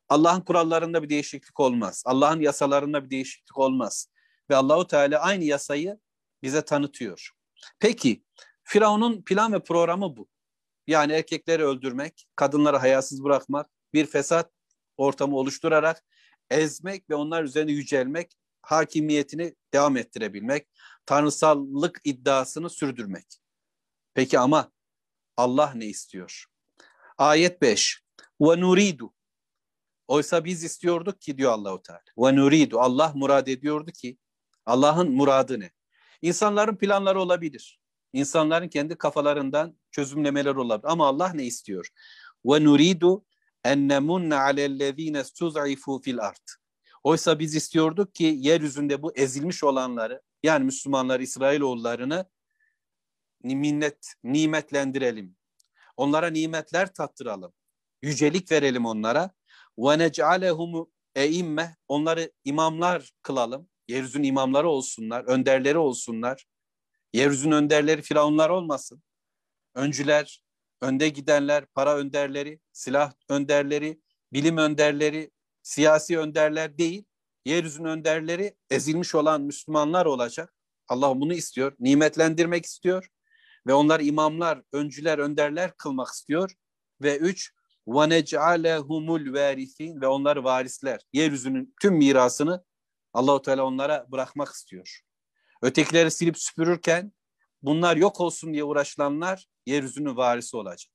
Allah'ın 0.08 0.40
kurallarında 0.40 1.02
bir 1.02 1.08
değişiklik 1.08 1.60
olmaz. 1.60 2.02
Allah'ın 2.06 2.40
yasalarında 2.40 3.04
bir 3.04 3.10
değişiklik 3.10 3.58
olmaz. 3.58 4.08
Ve 4.50 4.56
Allahu 4.56 4.86
Teala 4.86 5.20
aynı 5.20 5.44
yasayı 5.44 5.98
bize 6.42 6.62
tanıtıyor. 6.62 7.30
Peki 7.80 8.24
Firavun'un 8.64 9.22
plan 9.22 9.52
ve 9.52 9.62
programı 9.62 10.16
bu. 10.16 10.28
Yani 10.86 11.12
erkekleri 11.12 11.64
öldürmek, 11.64 12.28
kadınları 12.36 12.76
hayasız 12.76 13.24
bırakmak, 13.24 13.70
bir 13.92 14.06
fesat 14.06 14.50
ortamı 14.96 15.36
oluşturarak 15.36 16.04
ezmek 16.50 17.10
ve 17.10 17.14
onlar 17.14 17.44
üzerine 17.44 17.72
yücelmek, 17.72 18.32
hakimiyetini 18.62 19.54
devam 19.74 19.96
ettirebilmek, 19.96 20.68
tanrısallık 21.06 22.00
iddiasını 22.04 22.70
sürdürmek. 22.70 23.26
Peki 24.14 24.38
ama 24.38 24.72
Allah 25.36 25.72
ne 25.74 25.86
istiyor? 25.86 26.44
Ayet 27.18 27.62
5. 27.62 28.02
Ve 28.40 28.60
nuridu. 28.60 29.14
Oysa 30.08 30.44
biz 30.44 30.64
istiyorduk 30.64 31.20
ki 31.20 31.38
diyor 31.38 31.52
Allahu 31.52 31.82
Teala. 31.82 32.00
Ve 32.18 32.36
nuridu. 32.36 32.80
Allah 32.80 33.12
murad 33.14 33.46
ediyordu 33.46 33.90
ki 33.90 34.18
Allah'ın 34.66 35.10
muradı 35.10 35.60
ne? 35.60 35.70
İnsanların 36.22 36.76
planları 36.76 37.20
olabilir. 37.20 37.80
İnsanların 38.12 38.68
kendi 38.68 38.98
kafalarından 38.98 39.78
çözümlemeler 39.90 40.54
olabilir. 40.54 40.90
Ama 40.92 41.06
Allah 41.06 41.32
ne 41.34 41.44
istiyor? 41.44 41.88
Ve 42.46 42.64
nuridu 42.64 43.24
en 43.64 43.88
nemunne 43.88 44.36
alellezine 44.36 45.24
stuz'ifu 45.24 46.00
fil 46.04 46.18
ard. 46.18 46.46
Oysa 47.02 47.38
biz 47.38 47.54
istiyorduk 47.54 48.14
ki 48.14 48.34
yeryüzünde 48.38 49.02
bu 49.02 49.12
ezilmiş 49.14 49.64
olanları 49.64 50.22
yani 50.42 50.64
Müslümanlar 50.64 51.20
İsrailoğullarını 51.20 52.26
minnet, 53.54 54.14
nimetlendirelim. 54.24 55.36
Onlara 55.96 56.30
nimetler 56.30 56.94
tattıralım. 56.94 57.52
Yücelik 58.02 58.52
verelim 58.52 58.86
onlara. 58.86 59.30
Ve 59.78 59.98
nec'alehum 59.98 60.90
eimme 61.14 61.76
onları 61.88 62.32
imamlar 62.44 63.12
kılalım. 63.22 63.68
Yeryüzünün 63.88 64.24
imamları 64.24 64.68
olsunlar, 64.68 65.24
önderleri 65.24 65.78
olsunlar. 65.78 66.46
Yeryüzünün 67.12 67.54
önderleri 67.54 68.02
firavunlar 68.02 68.50
olmasın. 68.50 69.02
Öncüler, 69.74 70.44
önde 70.80 71.08
gidenler, 71.08 71.66
para 71.66 71.96
önderleri, 71.96 72.60
silah 72.72 73.12
önderleri, 73.28 74.00
bilim 74.32 74.56
önderleri, 74.56 75.30
siyasi 75.62 76.18
önderler 76.18 76.78
değil. 76.78 77.04
Yeryüzünün 77.44 77.88
önderleri 77.88 78.54
ezilmiş 78.70 79.14
olan 79.14 79.42
Müslümanlar 79.42 80.06
olacak. 80.06 80.54
Allah 80.88 81.20
bunu 81.20 81.34
istiyor, 81.34 81.76
nimetlendirmek 81.80 82.64
istiyor 82.64 83.08
ve 83.67 83.73
onlar 83.73 83.99
imamlar, 83.99 84.61
öncüler, 84.73 85.17
önderler 85.17 85.77
kılmak 85.77 86.07
istiyor. 86.07 86.51
Ve 87.01 87.17
üç, 87.17 87.51
وَنَجْعَلَهُمُ 87.87 89.21
الْوَارِثِينَ 89.21 90.01
ve 90.01 90.07
onlar 90.07 90.37
varisler. 90.37 90.99
Yeryüzünün 91.13 91.75
tüm 91.81 91.93
mirasını 91.93 92.63
Allahu 93.13 93.41
Teala 93.41 93.63
onlara 93.63 94.05
bırakmak 94.11 94.49
istiyor. 94.49 95.01
Ötekileri 95.61 96.11
silip 96.11 96.37
süpürürken 96.37 97.13
bunlar 97.61 97.97
yok 97.97 98.21
olsun 98.21 98.53
diye 98.53 98.63
uğraşılanlar 98.63 99.47
yeryüzünün 99.65 100.17
varisi 100.17 100.57
olacak. 100.57 100.91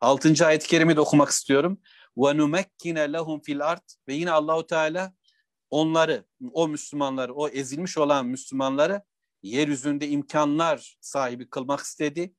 Altıncı 0.00 0.46
ayet-i 0.46 0.68
kerimi 0.68 0.96
de 0.96 1.00
okumak 1.00 1.30
istiyorum. 1.30 1.80
وَنُمَكِّنَ 2.16 3.16
لَهُمْ 3.16 3.42
fil 3.42 3.66
art 3.66 3.94
Ve 4.08 4.14
yine 4.14 4.30
Allahu 4.30 4.66
Teala 4.66 5.12
onları, 5.70 6.24
o 6.52 6.68
Müslümanları, 6.68 7.34
o 7.34 7.48
ezilmiş 7.48 7.98
olan 7.98 8.26
Müslümanları 8.26 9.02
yeryüzünde 9.43 10.07
imkanlar 10.07 10.97
sahibi 11.01 11.49
kılmak 11.49 11.79
istedi. 11.79 12.33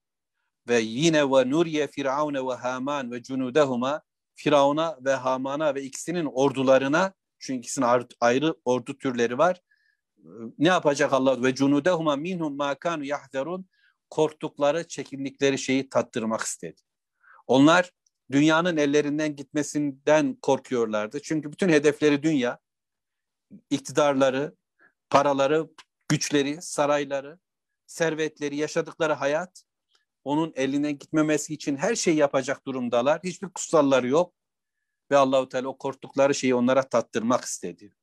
Ve 0.69 0.81
yine 0.81 1.31
ve 1.31 1.51
nuriye 1.51 1.87
firavune 1.87 2.47
ve 2.47 2.55
haman 2.55 3.11
ve 3.13 3.23
cunudehuma 3.23 4.03
Firavun'a 4.35 4.99
ve 5.05 5.15
Haman'a 5.15 5.75
ve 5.75 5.83
ikisinin 5.83 6.25
ordularına 6.25 7.13
Çünkü 7.39 7.59
ikisinin 7.59 7.87
ayrı 8.21 8.55
ordu 8.65 8.99
türleri 8.99 9.39
var. 9.39 9.61
Ne 10.59 10.69
yapacak 10.69 11.13
Allah? 11.13 11.43
Ve 11.43 11.55
cunudehuma 11.55 12.17
minhum 12.17 12.57
ma 12.57 12.75
kanu 12.75 13.05
yahzerun 13.05 13.67
korktukları, 14.11 14.89
çekindikleri 14.89 15.59
şeyi 15.59 15.89
tattırmak 15.89 16.41
istedi. 16.41 16.81
Onlar 17.47 17.93
dünyanın 18.31 18.77
ellerinden 18.77 19.37
gitmesinden 19.37 20.35
korkuyorlardı. 20.43 21.23
Çünkü 21.23 21.53
bütün 21.53 21.69
hedefleri 21.69 22.23
dünya, 22.23 22.59
iktidarları, 23.71 24.55
paraları, 25.11 25.71
güçleri, 26.13 26.63
sarayları, 26.63 27.39
servetleri, 27.87 28.57
yaşadıkları 28.57 29.13
hayat 29.13 29.65
onun 30.25 30.53
elinden 30.57 30.99
gitmemesi 30.99 31.55
için 31.55 31.77
her 31.77 31.95
şeyi 31.95 32.17
yapacak 32.17 32.67
durumdalar. 32.67 33.21
Hiçbir 33.25 33.49
kutsalları 33.49 34.09
yok 34.09 34.35
ve 35.11 35.17
Allahu 35.17 35.49
Teala 35.49 35.69
o 35.69 35.79
korktukları 35.79 36.35
şeyi 36.35 36.55
onlara 36.55 36.89
tattırmak 36.89 37.45
istedi. 37.45 37.95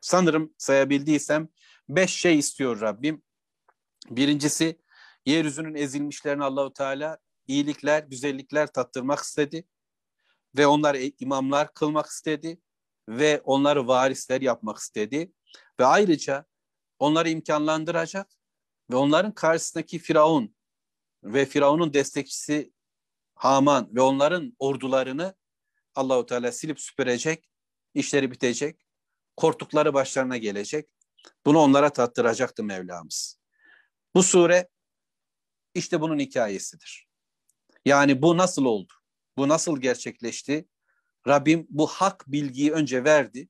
Sanırım 0.00 0.54
sayabildiysem 0.58 1.48
beş 1.88 2.10
şey 2.10 2.38
istiyor 2.38 2.80
Rabbim. 2.80 3.22
Birincisi 4.10 4.80
yeryüzünün 5.26 5.74
ezilmişlerine 5.74 6.44
Allahu 6.44 6.72
Teala 6.72 7.18
iyilikler, 7.46 8.02
güzellikler 8.02 8.72
tattırmak 8.72 9.18
istedi 9.18 9.64
ve 10.56 10.66
onları 10.66 10.98
imamlar 10.98 11.74
kılmak 11.74 12.06
istedi 12.06 12.60
ve 13.08 13.40
onları 13.44 13.88
varisler 13.88 14.40
yapmak 14.40 14.78
istedi 14.78 15.32
ve 15.80 15.84
ayrıca 15.84 16.46
onları 16.98 17.28
imkanlandıracak 17.30 18.30
ve 18.90 18.96
onların 18.96 19.32
karşısındaki 19.32 19.98
Firavun 19.98 20.56
ve 21.24 21.46
Firavun'un 21.46 21.94
destekçisi 21.94 22.72
Haman 23.34 23.94
ve 23.94 24.00
onların 24.00 24.56
ordularını 24.58 25.34
Allahu 25.94 26.26
Teala 26.26 26.52
silip 26.52 26.80
süpürecek, 26.80 27.50
işleri 27.94 28.30
bitecek, 28.30 28.86
korktukları 29.36 29.94
başlarına 29.94 30.36
gelecek. 30.36 30.88
Bunu 31.46 31.58
onlara 31.58 31.90
tattıracaktı 31.90 32.64
Mevlamız. 32.64 33.40
Bu 34.14 34.22
sure 34.22 34.68
işte 35.74 36.00
bunun 36.00 36.18
hikayesidir. 36.18 37.08
Yani 37.84 38.22
bu 38.22 38.36
nasıl 38.36 38.64
oldu? 38.64 38.92
Bu 39.36 39.48
nasıl 39.48 39.80
gerçekleşti? 39.80 40.68
Rabbim 41.26 41.66
bu 41.70 41.86
hak 41.86 42.24
bilgiyi 42.26 42.72
önce 42.72 43.04
verdi. 43.04 43.48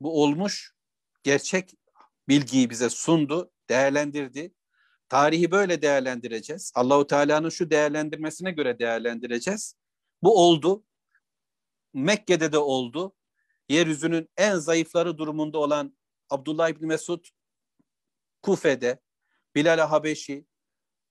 Bu 0.00 0.22
olmuş 0.22 0.74
gerçek 1.22 1.74
bilgiyi 2.28 2.70
bize 2.70 2.90
sundu, 2.90 3.50
değerlendirdi. 3.68 4.54
Tarihi 5.08 5.50
böyle 5.50 5.82
değerlendireceğiz. 5.82 6.72
Allahu 6.74 7.06
Teala'nın 7.06 7.48
şu 7.48 7.70
değerlendirmesine 7.70 8.50
göre 8.50 8.78
değerlendireceğiz. 8.78 9.76
Bu 10.22 10.44
oldu. 10.46 10.84
Mekke'de 11.94 12.52
de 12.52 12.58
oldu. 12.58 13.14
Yeryüzünün 13.68 14.28
en 14.36 14.56
zayıfları 14.56 15.18
durumunda 15.18 15.58
olan 15.58 15.96
Abdullah 16.30 16.68
İbni 16.68 16.86
Mesud 16.86 17.24
Kufe'de, 18.42 19.00
Bilal 19.54 19.78
Habeşi, 19.78 20.46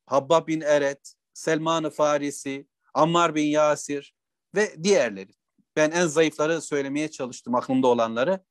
Habbab 0.06 0.48
bin 0.48 0.62
Eret, 0.62 1.14
Selman-ı 1.34 1.90
Farisi, 1.90 2.68
Ammar 2.94 3.36
bin 3.36 3.46
Yasir 3.46 4.16
ve 4.56 4.84
diğerleri. 4.84 5.32
Ben 5.76 5.92
en 5.92 6.08
zayıfları 6.08 6.62
söylemeye 6.62 7.12
çalıştım 7.12 7.56
aklımda 7.56 7.88
olanları. 7.88 8.44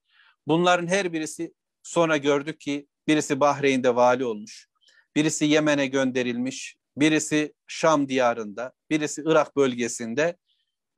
Bunların 0.47 0.87
her 0.87 1.13
birisi 1.13 1.55
sonra 1.83 2.17
gördük 2.17 2.61
ki 2.61 2.89
birisi 3.09 3.41
Bahreyn'de 3.41 3.95
vali 3.95 4.25
olmuş. 4.25 4.69
Birisi 5.17 5.45
Yemen'e 5.45 5.87
gönderilmiş, 5.87 6.77
birisi 6.97 7.55
Şam 7.67 8.09
diyarında, 8.09 8.73
birisi 8.91 9.23
Irak 9.27 9.57
bölgesinde 9.57 10.37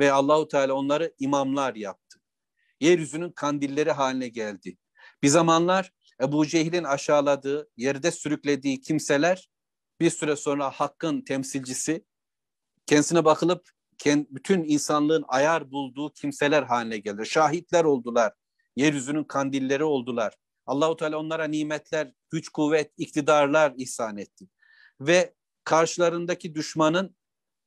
ve 0.01 0.13
Allahu 0.13 0.49
Teala 0.49 0.75
onları 0.75 1.15
imamlar 1.19 1.75
yaptı. 1.75 2.21
Yeryüzünün 2.81 3.33
kandilleri 3.33 3.93
haline 3.93 4.29
geldi. 4.29 4.77
Bir 5.23 5.29
zamanlar 5.29 5.93
Ebu 6.23 6.47
Cehil'in 6.47 6.85
aşağıladığı, 6.85 7.71
yerde 7.77 8.11
sürüklediği 8.11 8.81
kimseler 8.81 9.51
bir 10.01 10.11
süre 10.11 10.37
sonra 10.37 10.71
hakkın 10.71 11.21
temsilcisi, 11.21 12.05
kendisine 12.87 13.25
bakılıp 13.25 13.71
bütün 14.07 14.65
insanlığın 14.65 15.25
ayar 15.29 15.71
bulduğu 15.71 16.13
kimseler 16.13 16.63
haline 16.63 16.99
geldi. 16.99 17.27
Şahitler 17.27 17.85
oldular. 17.85 18.33
Yeryüzünün 18.77 19.25
kandilleri 19.25 19.85
oldular. 19.85 20.35
Allahu 20.67 20.97
Teala 20.97 21.19
onlara 21.19 21.45
nimetler, 21.45 22.13
güç, 22.31 22.49
kuvvet, 22.49 22.93
iktidarlar 22.97 23.75
ihsan 23.77 24.17
etti. 24.17 24.49
Ve 25.01 25.35
karşılarındaki 25.65 26.55
düşmanın 26.55 27.17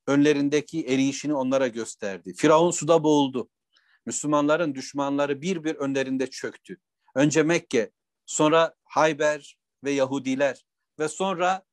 önlerindeki 0.08 0.86
eriyişini 0.86 1.34
onlara 1.34 1.68
gösterdi. 1.68 2.34
Firavun 2.38 2.72
suda 2.72 3.04
boğuldu. 3.04 3.50
Müslümanların 4.06 4.76
düşmanları 4.76 5.42
bir 5.42 5.64
bir 5.64 5.76
önlerinde 5.76 6.28
çöktü. 6.28 6.78
Önce 7.16 7.44
Mekke, 7.44 7.92
sonra 8.26 8.76
Hayber 8.84 9.58
ve 9.84 9.92
Yahudiler 9.92 10.66
ve 11.00 11.08
sonra 11.08 11.64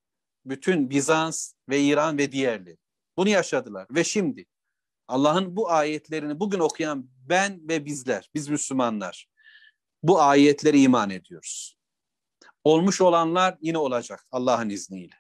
bütün 0.44 0.90
Bizans 0.90 1.52
ve 1.68 1.80
İran 1.80 2.18
ve 2.18 2.32
diğerleri. 2.32 2.78
Bunu 3.16 3.28
yaşadılar 3.28 3.86
ve 3.90 4.04
şimdi 4.04 4.46
Allah'ın 5.08 5.56
bu 5.56 5.70
ayetlerini 5.70 6.40
bugün 6.40 6.58
okuyan 6.58 7.10
ben 7.28 7.68
ve 7.68 7.84
bizler, 7.84 8.30
biz 8.34 8.48
Müslümanlar 8.48 9.33
bu 10.04 10.22
ayetleri 10.22 10.80
iman 10.80 11.10
ediyoruz. 11.10 11.78
Olmuş 12.64 13.00
olanlar 13.00 13.58
yine 13.60 13.78
olacak 13.78 14.26
Allah'ın 14.30 14.68
izniyle. 14.70 15.14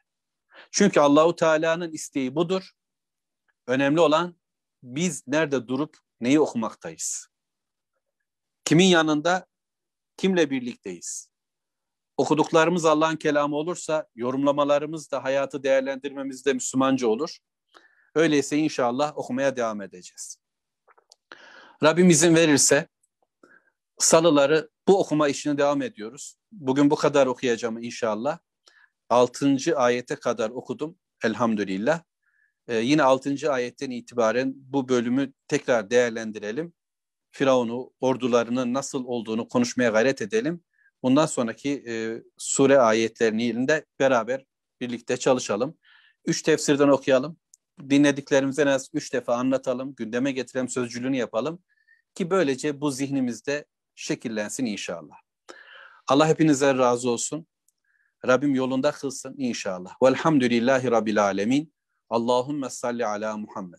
Çünkü 0.70 1.00
Allahu 1.00 1.36
Teala'nın 1.36 1.92
isteği 1.92 2.34
budur. 2.34 2.70
Önemli 3.66 4.00
olan 4.00 4.36
biz 4.82 5.26
nerede 5.26 5.68
durup 5.68 5.98
neyi 6.20 6.40
okumaktayız? 6.40 7.28
Kimin 8.64 8.84
yanında, 8.84 9.46
kimle 10.16 10.50
birlikteyiz? 10.50 11.30
Okuduklarımız 12.16 12.84
Allah'ın 12.84 13.16
kelamı 13.16 13.56
olursa 13.56 14.06
yorumlamalarımız 14.14 15.10
da 15.10 15.24
hayatı 15.24 15.62
değerlendirmemiz 15.62 16.46
de 16.46 16.52
Müslümanca 16.52 17.08
olur. 17.08 17.38
Öyleyse 18.14 18.56
inşallah 18.56 19.18
okumaya 19.18 19.56
devam 19.56 19.80
edeceğiz. 19.80 20.36
Rabbim 21.82 22.10
izin 22.10 22.34
verirse 22.34 22.88
salıları 23.98 24.73
bu 24.88 25.00
okuma 25.00 25.28
işine 25.28 25.58
devam 25.58 25.82
ediyoruz. 25.82 26.36
Bugün 26.52 26.90
bu 26.90 26.96
kadar 26.96 27.26
okuyacağım 27.26 27.82
inşallah. 27.82 28.38
Altıncı 29.08 29.76
ayete 29.76 30.16
kadar 30.16 30.50
okudum 30.50 30.98
elhamdülillah. 31.24 32.02
Ee, 32.68 32.76
yine 32.76 33.02
altıncı 33.02 33.52
ayetten 33.52 33.90
itibaren 33.90 34.52
bu 34.56 34.88
bölümü 34.88 35.32
tekrar 35.48 35.90
değerlendirelim. 35.90 36.72
Firavun'u, 37.30 37.92
ordularının 38.00 38.74
nasıl 38.74 39.04
olduğunu 39.04 39.48
konuşmaya 39.48 39.90
gayret 39.90 40.22
edelim. 40.22 40.64
Bundan 41.02 41.26
sonraki 41.26 41.84
e, 41.88 42.22
sure 42.38 42.78
ayetlerinin 42.78 43.68
de 43.68 43.84
beraber 44.00 44.44
birlikte 44.80 45.16
çalışalım. 45.16 45.78
Üç 46.26 46.42
tefsirden 46.42 46.88
okuyalım. 46.88 47.36
Dinlediklerimizi 47.90 48.62
en 48.62 48.66
az 48.66 48.88
üç 48.92 49.12
defa 49.12 49.34
anlatalım, 49.34 49.94
gündeme 49.94 50.32
getirelim, 50.32 50.68
sözcülüğünü 50.68 51.16
yapalım. 51.16 51.62
Ki 52.14 52.30
böylece 52.30 52.80
bu 52.80 52.90
zihnimizde 52.90 53.64
şekillensin 53.94 54.66
inşallah. 54.66 55.16
Allah 56.08 56.28
hepinize 56.28 56.74
razı 56.74 57.10
olsun. 57.10 57.46
Rabbim 58.26 58.54
yolunda 58.54 58.92
kılsın 58.92 59.34
inşallah. 59.38 59.94
Velhamdülillahi 60.02 60.90
Rabbil 60.90 61.22
Alemin. 61.22 61.74
Allahümme 62.10 62.70
salli 62.70 63.06
ala 63.06 63.36
Muhammed. 63.36 63.78